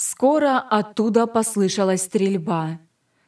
Скоро 0.00 0.60
оттуда 0.60 1.26
послышалась 1.26 2.02
стрельба. 2.02 2.78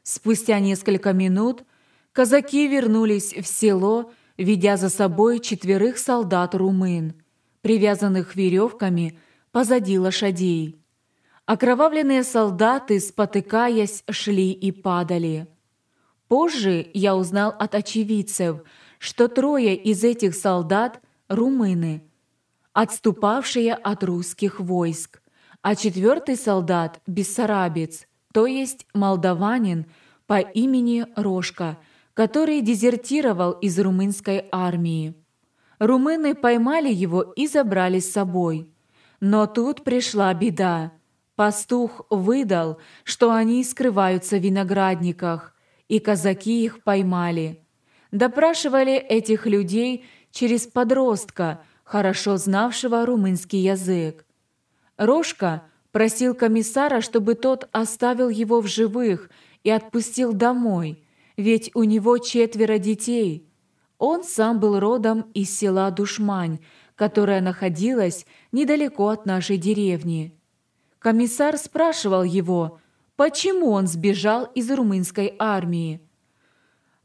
Спустя 0.04 0.60
несколько 0.60 1.12
минут 1.12 1.64
казаки 2.12 2.68
вернулись 2.68 3.34
в 3.34 3.44
село, 3.44 4.12
ведя 4.36 4.76
за 4.76 4.88
собой 4.88 5.40
четверых 5.40 5.98
солдат-румын, 5.98 7.14
привязанных 7.60 8.36
веревками 8.36 9.18
позади 9.50 9.98
лошадей. 9.98 10.80
Окровавленные 11.44 12.22
солдаты, 12.22 13.00
спотыкаясь, 13.00 14.04
шли 14.08 14.52
и 14.52 14.70
падали. 14.70 15.48
Позже 16.28 16.88
я 16.94 17.16
узнал 17.16 17.50
от 17.50 17.74
очевидцев, 17.74 18.62
что 19.00 19.26
трое 19.26 19.74
из 19.74 20.04
этих 20.04 20.36
солдат– 20.36 21.00
румыны, 21.28 22.04
отступавшие 22.74 23.74
от 23.74 24.04
русских 24.04 24.60
войск, 24.60 25.19
а 25.62 25.74
четвертый 25.74 26.36
солдат– 26.36 27.00
бессарабец, 27.06 28.06
то 28.32 28.46
есть 28.46 28.86
молдаванин 28.94 29.86
по 30.26 30.38
имени 30.38 31.06
Рожка, 31.16 31.78
который 32.14 32.60
дезертировал 32.60 33.52
из 33.52 33.78
румынской 33.78 34.46
армии. 34.52 35.14
Румыны 35.78 36.34
поймали 36.34 36.92
его 36.92 37.22
и 37.22 37.46
забрали 37.46 38.00
с 38.00 38.12
собой. 38.12 38.70
Но 39.20 39.46
тут 39.46 39.84
пришла 39.84 40.32
беда. 40.34 40.92
Пастух 41.36 42.06
выдал, 42.10 42.78
что 43.04 43.32
они 43.32 43.64
скрываются 43.64 44.36
в 44.36 44.42
виноградниках– 44.42 45.54
и 45.90 45.98
казаки 45.98 46.64
их 46.64 46.84
поймали. 46.84 47.64
Допрашивали 48.12 48.94
этих 48.94 49.44
людей 49.44 50.04
через 50.30 50.68
подростка, 50.68 51.62
хорошо 51.82 52.36
знавшего 52.36 53.04
румынский 53.04 53.58
язык. 53.58 54.24
Рожка 55.00 55.64
просил 55.90 56.36
комиссара, 56.36 57.00
чтобы 57.00 57.34
тот 57.34 57.68
оставил 57.72 58.28
его 58.28 58.60
в 58.60 58.68
живых 58.68 59.30
и 59.64 59.70
отпустил 59.70 60.32
домой, 60.32 61.02
ведь 61.36 61.72
у 61.74 61.82
него 61.82 62.18
четверо 62.18 62.78
детей. 62.78 63.48
Он 63.98 64.22
сам 64.22 64.60
был 64.60 64.78
родом 64.78 65.22
из 65.34 65.50
села 65.50 65.90
Душмань, 65.90 66.60
которое 66.94 67.40
находилось 67.40 68.24
недалеко 68.52 69.08
от 69.08 69.26
нашей 69.26 69.56
деревни. 69.56 70.38
Комиссар 71.00 71.56
спрашивал 71.56 72.22
его– 72.22 72.78
почему 73.20 73.72
он 73.72 73.86
сбежал 73.86 74.46
из 74.54 74.70
румынской 74.70 75.36
армии. 75.38 76.00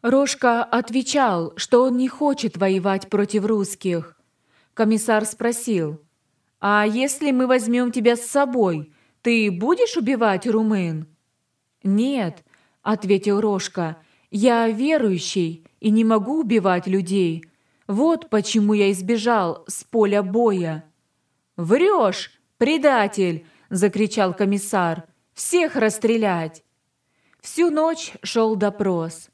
Рожка 0.01 0.63
отвечал, 0.63 1.51
что 1.57 1.83
он 1.83 1.97
не 1.97 2.07
хочет 2.07 2.55
воевать 2.55 3.09
против 3.09 3.43
русских. 3.43 4.17
Комиссар 4.73 5.25
спросил, 5.25 5.99
«А 6.67 6.83
если 6.83 7.29
мы 7.29 7.45
возьмем 7.45 7.91
тебя 7.91 8.15
с 8.15 8.25
собой, 8.25 8.91
ты 9.21 9.51
будешь 9.51 9.97
убивать 9.97 10.47
румын?» 10.47 11.05
«Нет»,— 11.83 12.43
ответил 12.81 13.39
Рожка, 13.39 13.97
«я 14.31 14.67
верующий 14.67 15.63
и 15.79 15.91
не 15.91 16.03
могу 16.03 16.39
убивать 16.39 16.87
людей. 16.87 17.45
Вот 17.85 18.31
почему 18.31 18.73
я 18.73 18.91
избежал 18.91 19.63
с 19.67 19.83
поля 19.83 20.23
боя». 20.23 20.85
«Врешь, 21.55 22.31
предатель!»— 22.57 23.45
закричал 23.69 24.33
комиссар. 24.33 25.03
Всех 25.35 25.75
расстрелять!» 25.75 26.63
Всю 27.41 27.69
ночь 27.69 28.13
шел 28.23 28.55
допрос, 28.55 29.29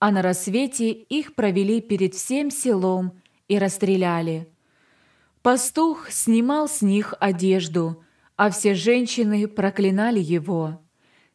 а 0.00 0.10
на 0.10 0.20
рассвете 0.20 0.90
их 0.90 1.36
провели 1.36 1.80
перед 1.80 2.14
всем 2.14 2.50
селом 2.50 3.22
и 3.46 3.56
расстреляли. 3.56 4.51
Пастух 5.42 6.10
снимал 6.10 6.68
с 6.68 6.82
них 6.82 7.14
одежду, 7.20 8.04
а 8.36 8.50
все 8.50 8.74
женщины 8.74 9.48
проклинали 9.48 10.20
его. 10.20 10.82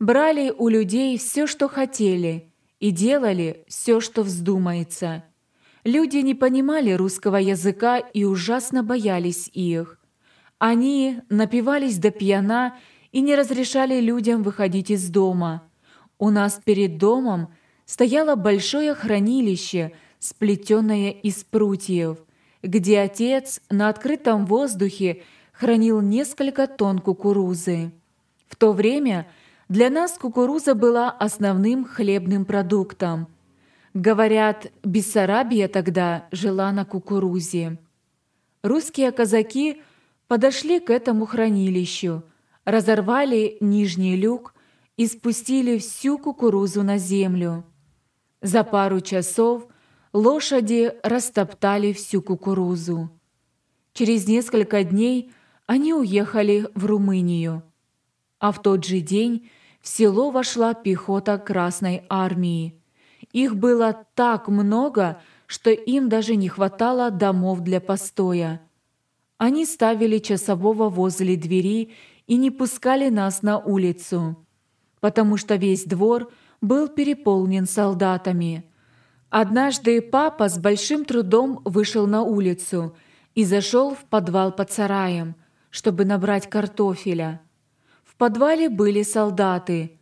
брали 0.00 0.50
у 0.50 0.68
людей 0.68 1.16
все, 1.18 1.46
что 1.46 1.68
хотели, 1.68 2.52
и 2.80 2.90
делали 2.90 3.64
все, 3.68 4.00
что 4.00 4.22
вздумается. 4.22 5.22
Люди 5.84 6.18
не 6.18 6.34
понимали 6.34 6.92
русского 6.92 7.36
языка 7.36 7.98
и 7.98 8.24
ужасно 8.24 8.82
боялись 8.82 9.48
их. 9.52 9.98
Они 10.58 11.20
напивались 11.30 11.98
до 11.98 12.10
пьяна 12.10 12.76
и 13.12 13.20
не 13.20 13.34
разрешали 13.34 14.00
людям 14.00 14.42
выходить 14.42 14.90
из 14.90 15.08
дома. 15.08 15.62
У 16.18 16.30
нас 16.30 16.60
перед 16.62 16.98
домом 16.98 17.54
стояло 17.86 18.34
большое 18.36 18.94
хранилище, 18.94 19.92
сплетенное 20.18 21.10
из 21.10 21.44
прутьев, 21.44 22.18
где 22.62 23.00
отец 23.00 23.60
на 23.70 23.88
открытом 23.88 24.44
воздухе 24.44 25.22
хранил 25.52 26.00
несколько 26.00 26.66
тонн 26.66 26.98
кукурузы. 26.98 27.92
В 28.48 28.56
то 28.56 28.72
время– 28.72 29.26
для 29.70 29.88
нас 29.88 30.18
кукуруза 30.18 30.74
была 30.74 31.12
основным 31.12 31.84
хлебным 31.84 32.44
продуктом. 32.44 33.28
Говорят, 33.94 34.70
Бессарабия 34.84 35.66
тогда 35.66 36.28
жила 36.30 36.70
на 36.70 36.84
кукурузе. 36.84 37.78
Русские 38.62 39.10
казаки 39.10 39.82
подошли 40.28 40.78
к 40.78 40.90
этому 40.90 41.26
хранилищу, 41.26 42.22
разорвали 42.64 43.56
нижний 43.60 44.16
люк 44.16 44.54
и 44.96 45.08
спустили 45.08 45.78
всю 45.78 46.18
кукурузу 46.18 46.84
на 46.84 46.98
землю. 46.98 47.64
За 48.40 48.62
пару 48.62 49.00
часов 49.00 49.66
лошади 50.12 50.92
растоптали 51.02 51.92
всю 51.92 52.22
кукурузу. 52.22 53.10
Через 53.92 54.28
несколько 54.28 54.84
дней 54.84 55.32
они 55.66 55.94
уехали 55.94 56.68
в 56.74 56.86
Румынию. 56.86 57.64
А 58.38 58.52
в 58.52 58.62
тот 58.62 58.84
же 58.84 59.00
день 59.00 59.50
в 59.80 59.88
село 59.88 60.30
вошла 60.30 60.74
пехота 60.74 61.38
Красной 61.38 62.04
Армии. 62.08 62.79
Их 63.32 63.56
было 63.56 64.06
так 64.14 64.48
много, 64.48 65.20
что 65.46 65.70
им 65.70 66.08
даже 66.08 66.36
не 66.36 66.48
хватало 66.48 67.10
домов 67.10 67.60
для 67.60 67.80
постоя. 67.80 68.60
Они 69.38 69.64
ставили 69.64 70.18
часового 70.18 70.88
возле 70.88 71.36
двери 71.36 71.92
и 72.26 72.36
не 72.36 72.50
пускали 72.50 73.08
нас 73.08 73.42
на 73.42 73.58
улицу, 73.58 74.36
потому 75.00 75.36
что 75.36 75.56
весь 75.56 75.84
двор 75.84 76.30
был 76.60 76.88
переполнен 76.88 77.66
солдатами. 77.66 78.64
Однажды 79.30 80.02
папа 80.02 80.48
с 80.48 80.58
большим 80.58 81.04
трудом 81.04 81.62
вышел 81.64 82.06
на 82.06 82.22
улицу 82.22 82.96
и 83.34 83.44
зашел 83.44 83.94
в 83.94 84.04
подвал 84.04 84.52
под 84.52 84.72
сараем, 84.72 85.36
чтобы 85.70 86.04
набрать 86.04 86.50
картофеля. 86.50 87.40
В 88.04 88.16
подвале 88.16 88.68
были 88.68 89.02
солдаты. 89.02 89.98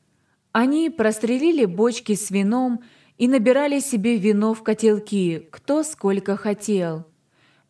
Они 0.52 0.90
прострелили 0.90 1.66
бочки 1.66 2.14
с 2.14 2.30
вином 2.30 2.82
и 3.18 3.28
набирали 3.28 3.81
себе 3.81 4.16
вино 4.16 4.54
в 4.54 4.62
котелки, 4.62 5.48
кто 5.50 5.83
сколько 5.83 6.37
хотел. 6.37 7.04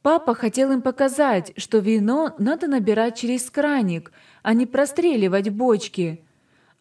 Папа 0.03 0.35
хотел 0.35 0.71
им 0.73 0.83
показать, 0.83 1.53
что 1.57 1.79
вино 1.79 2.35
надо 2.39 2.69
набирать 2.69 3.17
через 3.19 3.51
краник, 3.51 4.13
а 4.43 4.55
не 4.55 4.67
простреливать 4.67 5.49
бочки. 5.49 6.25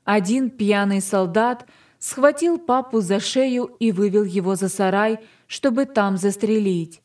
Один 0.03 0.49
пьяный 0.49 1.01
солдат 1.01 1.65
схватил 1.97 2.60
папу 2.60 3.01
за 3.01 3.19
шею 3.19 3.71
и 3.80 3.91
вывел 3.91 4.23
его 4.23 4.56
за 4.56 4.69
сарай, 4.69 5.19
чтобы 5.47 5.86
там 5.86 6.17
застрелить. 6.17 7.01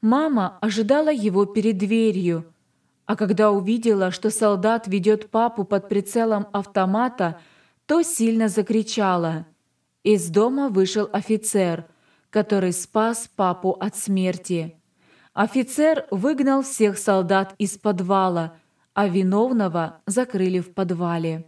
Мама 0.00 0.58
ожидала 0.60 1.12
его 1.12 1.44
перед 1.44 1.78
дверью, 1.78 2.44
а 3.06 3.16
когда 3.16 3.50
увидела, 3.50 4.10
что 4.10 4.30
солдат 4.30 4.86
ведет 4.86 5.30
папу 5.30 5.64
под 5.64 5.88
прицелом 5.88 6.46
автомата, 6.52 7.40
то 7.86 8.02
сильно 8.02 8.48
закричала. 8.48 9.46
Из 10.08 10.30
дома 10.30 10.70
вышел 10.70 11.06
офицер, 11.12 11.84
который 12.30 12.72
спас 12.72 13.28
папу 13.36 13.72
от 13.72 13.94
смерти. 13.94 14.80
Офицер 15.34 16.06
выгнал 16.10 16.62
всех 16.62 16.96
солдат 16.96 17.54
из 17.58 17.76
подвала, 17.76 18.56
а 18.94 19.06
виновного 19.06 20.00
закрыли 20.06 20.60
в 20.60 20.72
подвале. 20.72 21.44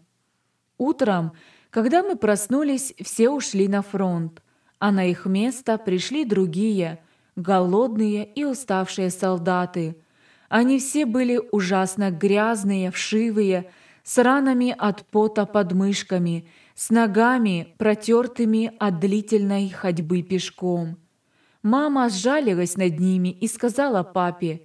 Утром, 0.76 1.32
когда 1.70 2.02
мы 2.02 2.16
проснулись, 2.16 2.92
все 3.02 3.30
ушли 3.30 3.66
на 3.66 3.80
фронт, 3.80 4.42
а 4.78 4.92
на 4.92 5.06
их 5.06 5.24
место 5.24 5.78
пришли 5.78 6.26
другие, 6.26 7.02
голодные 7.36 8.26
и 8.26 8.44
уставшие 8.44 9.08
солдаты. 9.08 9.96
Они 10.50 10.78
все 10.80 11.06
были 11.06 11.40
ужасно 11.50 12.10
грязные, 12.10 12.90
вшивые, 12.90 13.70
с 14.02 14.18
ранами 14.18 14.74
от 14.76 15.06
пота 15.06 15.46
под 15.46 15.72
мышками, 15.72 16.46
с 16.80 16.88
ногами, 16.88 17.74
протертыми 17.76 18.72
от 18.78 19.00
длительной 19.00 19.68
ходьбы 19.68 20.22
пешком. 20.22 20.96
Мама 21.62 22.08
сжалилась 22.08 22.78
над 22.78 22.98
ними 22.98 23.28
и 23.28 23.48
сказала 23.48 24.02
папе, 24.02 24.62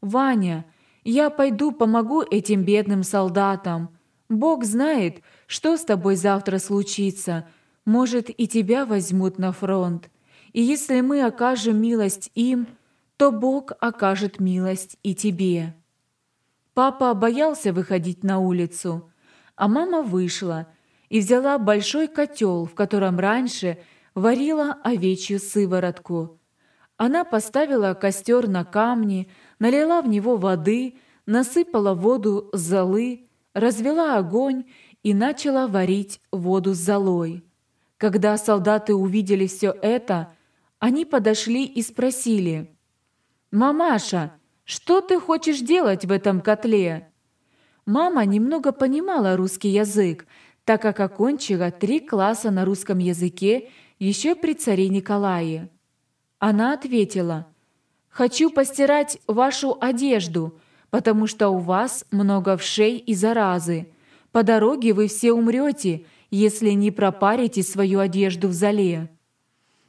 «Ваня, 0.00 0.64
я 1.02 1.28
пойду 1.28 1.72
помогу 1.72 2.22
этим 2.22 2.62
бедным 2.62 3.02
солдатам. 3.02 3.98
Бог 4.28 4.64
знает, 4.64 5.22
что 5.48 5.76
с 5.76 5.84
тобой 5.84 6.14
завтра 6.14 6.58
случится. 6.58 7.48
Может, 7.84 8.30
и 8.30 8.46
тебя 8.46 8.86
возьмут 8.86 9.36
на 9.40 9.50
фронт. 9.50 10.08
И 10.52 10.62
если 10.62 11.00
мы 11.00 11.24
окажем 11.24 11.82
милость 11.82 12.30
им, 12.36 12.68
то 13.16 13.32
Бог 13.32 13.72
окажет 13.80 14.38
милость 14.38 14.98
и 15.02 15.16
тебе». 15.16 15.74
Папа 16.74 17.12
боялся 17.14 17.72
выходить 17.72 18.22
на 18.22 18.38
улицу, 18.38 19.10
а 19.56 19.66
мама 19.66 20.02
вышла 20.02 20.68
и 21.08 21.20
взяла 21.20 21.58
большой 21.58 22.08
котел, 22.08 22.66
в 22.66 22.74
котором 22.74 23.18
раньше– 23.18 23.78
варила 24.16 24.78
овечью 24.82 25.38
сыворотку. 25.38 26.40
Она 26.96 27.24
поставила 27.24 27.92
костер 27.92 28.48
на 28.48 28.64
камни, 28.64 29.28
налила 29.60 30.00
в 30.00 30.08
него 30.08 30.36
воды, 30.36 30.96
насыпала 31.26 31.94
воду 31.94 32.48
с 32.52 32.58
золы, 32.58 33.28
развела 33.52 34.16
огонь 34.16 34.64
и 35.02 35.12
начала 35.12 35.68
варить 35.68 36.20
воду 36.32 36.74
с 36.74 36.78
золой. 36.78 37.44
Когда 37.98 38.36
солдаты 38.38 38.94
увидели 38.94 39.46
все 39.46 39.70
это, 39.70 40.32
они 40.78 41.04
подошли 41.04 41.64
и 41.66 41.82
спросили, 41.82 42.74
«Мамаша, 43.50 44.32
что 44.64 45.02
ты 45.02 45.20
хочешь 45.20 45.60
делать 45.60 46.06
в 46.06 46.10
этом 46.10 46.40
котле?» 46.40 47.12
Мама 47.84 48.24
немного 48.24 48.72
понимала 48.72 49.36
русский 49.36 49.68
язык, 49.68 50.26
так 50.66 50.82
как 50.82 50.98
окончила 50.98 51.70
три 51.70 52.00
класса 52.00 52.50
на 52.50 52.64
русском 52.64 52.98
языке 52.98 53.70
еще 54.00 54.34
при 54.34 54.52
царе 54.52 54.88
Николае. 54.88 55.70
Она 56.40 56.74
ответила, 56.74 57.46
«Хочу 58.08 58.50
постирать 58.50 59.18
вашу 59.28 59.78
одежду, 59.80 60.58
потому 60.90 61.28
что 61.28 61.50
у 61.50 61.58
вас 61.58 62.04
много 62.10 62.56
вшей 62.56 62.96
и 62.98 63.14
заразы. 63.14 63.92
По 64.32 64.42
дороге 64.42 64.92
вы 64.92 65.06
все 65.06 65.32
умрете, 65.32 66.04
если 66.32 66.70
не 66.70 66.90
пропарите 66.90 67.62
свою 67.62 68.00
одежду 68.00 68.48
в 68.48 68.52
зале». 68.52 69.08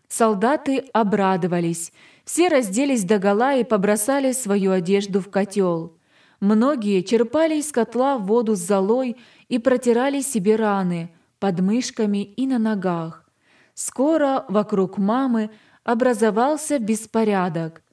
Солдаты 0.08 0.86
обрадовались, 0.94 1.92
все 2.24 2.50
разделись 2.50 3.04
догола 3.04 3.56
и 3.56 3.63
побросали 3.63 4.32
свою 4.32 4.72
одежду 4.72 5.22
в 5.22 5.30
котел. 5.32 5.98
Многие 6.40 7.02
черпали 7.02 7.56
из 7.56 7.72
котла 7.72 8.20
воду 8.20 8.56
с 8.56 8.60
золой 8.60 9.18
и 9.50 9.60
протирали 9.60 10.22
себе 10.22 10.56
раны 10.56 11.12
под 11.40 11.60
мышками 11.60 12.24
и 12.24 12.48
на 12.48 12.60
ногах. 12.60 13.30
Скоро 13.74 14.46
вокруг 14.50 14.98
мамы 14.98 15.52
образовался 15.84 16.80
беспорядок. 16.80 17.84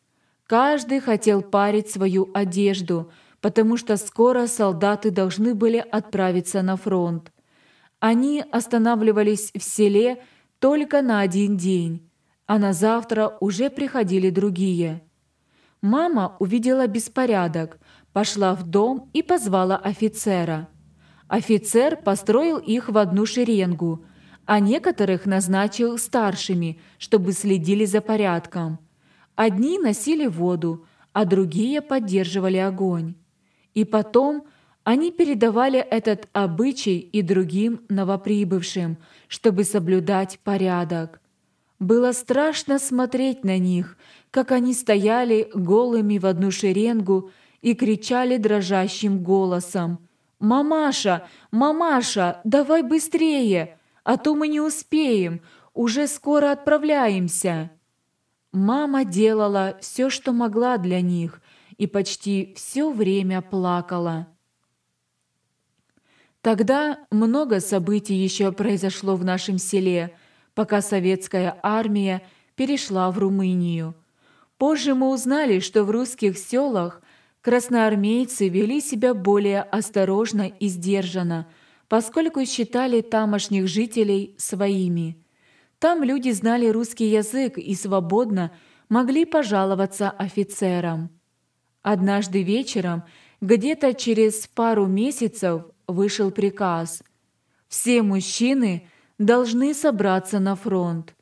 Каждый 0.47 1.01
хотел 1.01 1.43
парить 1.43 1.91
свою 1.91 2.31
одежду, 2.35 3.11
потому 3.41 3.77
что 3.77 3.97
скоро 3.97 4.47
солдаты 4.47 5.11
должны 5.11 5.55
были 5.55 5.79
отправиться 5.79 6.63
на 6.63 6.77
фронт. 6.77 7.33
Они 8.01 8.45
останавливались 8.51 9.51
в 9.55 9.63
селе 9.63 10.23
только 10.59 11.03
на 11.03 11.21
один 11.21 11.57
день, 11.57 12.11
а 12.47 12.59
на 12.59 12.73
завтра 12.73 13.37
уже 13.41 13.71
приходили 13.71 14.31
другие. 14.31 15.03
Мама 15.83 16.37
увидела 16.39 16.87
беспорядок, 16.87 17.79
пошла 18.13 18.55
в 18.55 18.63
дом 18.65 19.11
и 19.13 19.23
позвала 19.23 19.77
офицера. 19.77 20.69
Офицер 21.29 21.97
построил 21.97 22.59
их 22.59 22.89
в 22.89 22.99
одну 22.99 23.27
шеренгу– 23.27 24.05
а 24.47 24.61
некоторых 24.61 25.27
назначил 25.27 25.99
старшими, 25.99 26.79
чтобы 26.99 27.33
следили 27.33 27.85
за 27.85 28.01
порядком. 28.01 28.79
Одни 29.37 29.79
носили 29.79 30.27
воду, 30.27 30.87
а 31.13 31.25
другие 31.25 31.81
поддерживали 31.81 32.59
огонь. 32.59 33.15
И 33.73 33.85
потом 33.85 34.45
они 34.85 35.11
передавали 35.11 35.79
этот 35.79 36.29
обычай 36.33 36.99
и 36.99 37.23
другим 37.23 37.81
новоприбывшим, 37.89 38.99
чтобы 39.29 39.65
соблюдать 39.65 40.39
порядок. 40.45 41.21
Было 41.79 42.13
страшно 42.13 42.79
смотреть 42.79 43.45
на 43.45 43.59
них, 43.59 43.97
как 44.31 44.53
они 44.53 44.75
стояли 44.75 45.51
голыми 45.55 46.19
в 46.19 46.27
одну 46.27 46.51
шеренгу 46.51 47.31
и 47.63 47.75
кричали 47.75 48.37
дрожащим 48.37 49.23
голосом 49.23 50.07
«Мамаша! 50.39 51.27
Мамаша! 51.51 52.41
Давай 52.45 52.83
быстрее!» 52.83 53.79
а 54.05 54.19
то 54.19 54.35
мы 54.35 54.49
не 54.49 54.61
успеем, 54.61 55.41
уже 55.73 56.07
скоро 56.07 56.53
отправляемся». 56.53 57.71
Мама 58.53 59.05
делала 59.05 59.77
все, 59.81 60.11
что 60.11 60.31
могла 60.33 60.79
для 60.79 61.01
них, 61.01 61.41
и 61.77 61.89
почти 61.89 62.55
все 62.57 62.93
время 62.93 63.43
плакала. 63.43 64.29
Тогда 66.41 67.01
много 67.11 67.59
событий 67.59 68.15
еще 68.15 68.53
произошло 68.53 69.17
в 69.17 69.25
нашем 69.25 69.59
селе, 69.59 70.17
пока 70.55 70.83
советская 70.83 71.59
армия 71.65 72.23
перешла 72.55 73.11
в 73.11 73.19
Румынию. 73.19 73.97
Позже 74.57 74.95
мы 74.95 75.11
узнали, 75.11 75.59
что 75.59 75.83
в 75.83 75.91
русских 75.91 76.39
селах 76.39 77.03
красноармейцы 77.45 78.49
вели 78.49 78.81
себя 78.81 79.15
более 79.15 79.63
осторожно 79.63 80.49
и 80.49 80.67
сдержанно– 80.67 81.47
поскольку 81.89 82.45
считали 82.45 83.01
тамошних 83.01 83.69
жителей 83.69 84.35
своими. 84.39 85.17
Там 85.79 86.03
люди 86.03 86.31
знали 86.31 86.67
русский 86.69 87.07
язык 87.07 87.59
и 87.59 87.75
свободно 87.75 88.53
могли 88.89 89.25
пожаловаться 89.25 90.11
офицерам. 90.11 91.11
Однажды 91.83 92.43
вечером, 92.43 93.05
где-то 93.41 93.93
через 93.95 94.47
пару 94.47 94.87
месяцев, 94.87 95.67
вышел 95.87 96.31
приказ. 96.31 97.03
Все 97.69 98.03
мужчины 98.03 98.89
должны 99.19 99.75
собраться 99.75 100.39
на 100.39 100.57
фронт. 100.57 101.15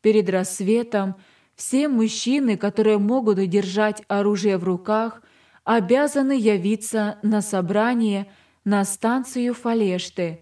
Перед 0.00 0.30
рассветом 0.30 1.16
все 1.56 1.88
мужчины, 1.88 2.56
которые 2.56 2.98
могут 2.98 3.38
удержать 3.38 4.02
оружие 4.06 4.58
в 4.58 4.64
руках, 4.64 5.22
обязаны 5.68 6.32
явиться 6.32 7.18
на 7.22 7.42
собрание– 7.42 8.26
на 8.68 8.84
станцию 8.84 9.54
Фалешты. 9.54 10.40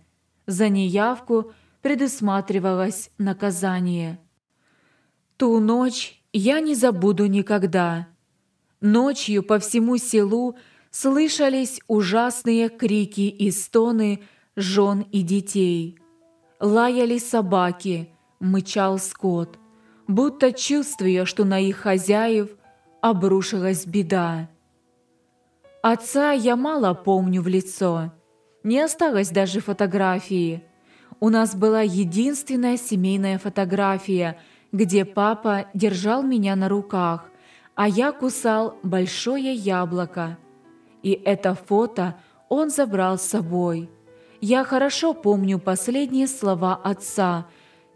За 0.48 0.68
неявку 0.68 1.52
предусматривалось 1.80 3.10
наказание. 3.18 4.18
Ту 5.36 5.60
ночь 5.60 6.20
я 6.32 6.58
не 6.58 6.74
забуду 6.74 7.26
никогда. 7.26 8.08
Ночью 8.80 9.44
по 9.44 9.60
всему 9.60 9.96
селу 9.96 10.56
слышались 10.90 11.80
ужасные 11.86 12.68
крики 12.68 13.28
и 13.28 13.52
стоны 13.52 14.24
жен 14.56 15.06
и 15.12 15.22
детей. 15.22 15.96
Лаяли 16.58 17.18
собаки, 17.18 18.10
мычал 18.40 18.98
скот, 18.98 19.56
будто 20.08 20.52
чувствуя, 20.52 21.24
что 21.24 21.44
на 21.44 21.60
их 21.60 21.76
хозяев 21.76 22.50
обрушилась 23.02 23.86
беда. 23.86 24.48
Отца 25.88 26.32
я 26.32 26.56
мало 26.56 26.94
помню 26.94 27.42
в 27.42 27.46
лицо. 27.46 28.12
Не 28.64 28.80
осталось 28.80 29.30
даже 29.30 29.60
фотографии. 29.60 30.64
У 31.20 31.28
нас 31.28 31.54
была 31.54 31.82
единственная 31.82 32.76
семейная 32.76 33.38
фотография, 33.38 34.40
где 34.72 35.04
папа 35.04 35.66
держал 35.74 36.24
меня 36.24 36.56
на 36.56 36.68
руках, 36.68 37.30
а 37.76 37.86
я 37.86 38.10
кусал 38.10 38.76
большое 38.82 39.54
яблоко. 39.54 40.38
И 41.04 41.12
это 41.12 41.54
фото 41.54 42.16
он 42.48 42.70
забрал 42.70 43.16
с 43.16 43.22
собой. 43.22 43.88
Я 44.40 44.64
хорошо 44.64 45.14
помню 45.14 45.60
последние 45.60 46.26
слова 46.26 46.74
отца, 46.74 47.46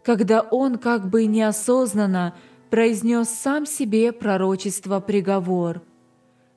когда 0.01 0.39
он 0.39 0.77
как 0.77 1.09
бы 1.09 1.25
неосознанно 1.25 2.35
произнес 2.69 3.27
сам 3.27 3.65
себе 3.65 4.13
пророчество-приговор– 4.13 5.81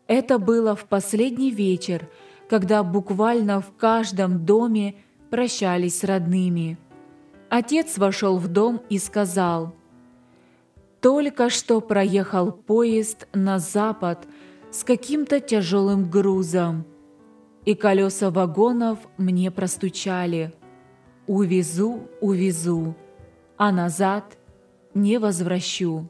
это 0.07 0.39
было 0.39 0.77
в 0.77 0.85
последний 0.85 1.51
вечер, 1.51 2.09
когда 2.49 2.83
буквально 2.83 3.61
в 3.61 3.73
каждом 3.77 4.45
доме 4.45 4.97
прощались 5.31 6.01
с 6.01 6.05
родными. 6.05 6.79
Отец 7.49 7.99
вошел 7.99 8.39
в 8.39 8.49
дом 8.49 8.83
и 8.89 8.99
сказал, 8.99 9.75
«Только 11.01 11.51
что 11.51 11.81
проехал 11.81 12.53
поезд 12.53 13.29
на 13.33 13.59
запад 13.59 14.27
с 14.71 14.85
каким-то 14.85 15.41
тяжелым 15.41 16.11
грузом, 16.11 16.85
и 17.65 17.75
колеса 17.75 18.31
вагонов 18.31 18.99
мне 19.17 19.51
простучали. 19.51 20.53
Увезу, 21.27 22.09
увезу, 22.21 22.95
а 23.57 23.73
назад 23.73 24.37
не 24.95 25.19
возвращу». 25.19 26.09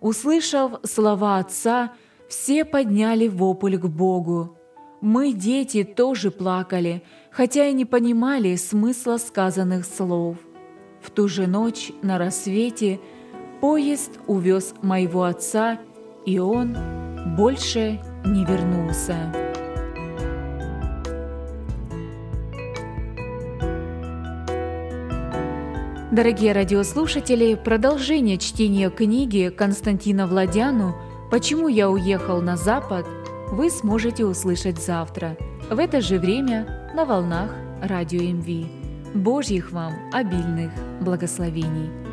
Услышав 0.00 0.80
слова 0.84 1.38
отца, 1.38 1.94
все 2.28 2.64
подняли 2.64 3.28
вопль 3.28 3.76
к 3.76 3.86
Богу. 3.86 4.56
Мы, 5.00 5.32
дети, 5.32 5.84
тоже 5.84 6.30
плакали, 6.30 7.02
хотя 7.30 7.66
и 7.66 7.74
не 7.74 7.84
понимали 7.84 8.56
смысла 8.56 9.18
сказанных 9.18 9.84
слов. 9.84 10.38
В 11.02 11.10
ту 11.10 11.28
же 11.28 11.46
ночь 11.46 11.92
на 12.02 12.16
рассвете 12.16 13.00
поезд 13.60 14.12
увез 14.26 14.74
моего 14.80 15.24
отца, 15.24 15.78
и 16.24 16.38
он 16.38 16.76
больше 17.36 18.00
не 18.24 18.46
вернулся. 18.46 19.32
Дорогие 26.10 26.52
радиослушатели, 26.52 27.56
продолжение 27.56 28.38
чтения 28.38 28.88
книги 28.88 29.52
Константина 29.54 30.26
Владяну– 30.26 30.94
Почему 31.34 31.66
я 31.66 31.90
уехал 31.90 32.40
на 32.40 32.56
Запад, 32.56 33.04
вы 33.50 33.68
сможете 33.68 34.24
услышать 34.24 34.80
завтра, 34.80 35.36
в 35.68 35.80
это 35.80 36.00
же 36.00 36.20
время 36.20 36.92
на 36.94 37.04
волнах 37.04 37.50
Радио 37.82 38.22
МВ. 38.22 38.68
Божьих 39.16 39.72
вам 39.72 39.94
обильных 40.12 40.70
благословений! 41.00 42.03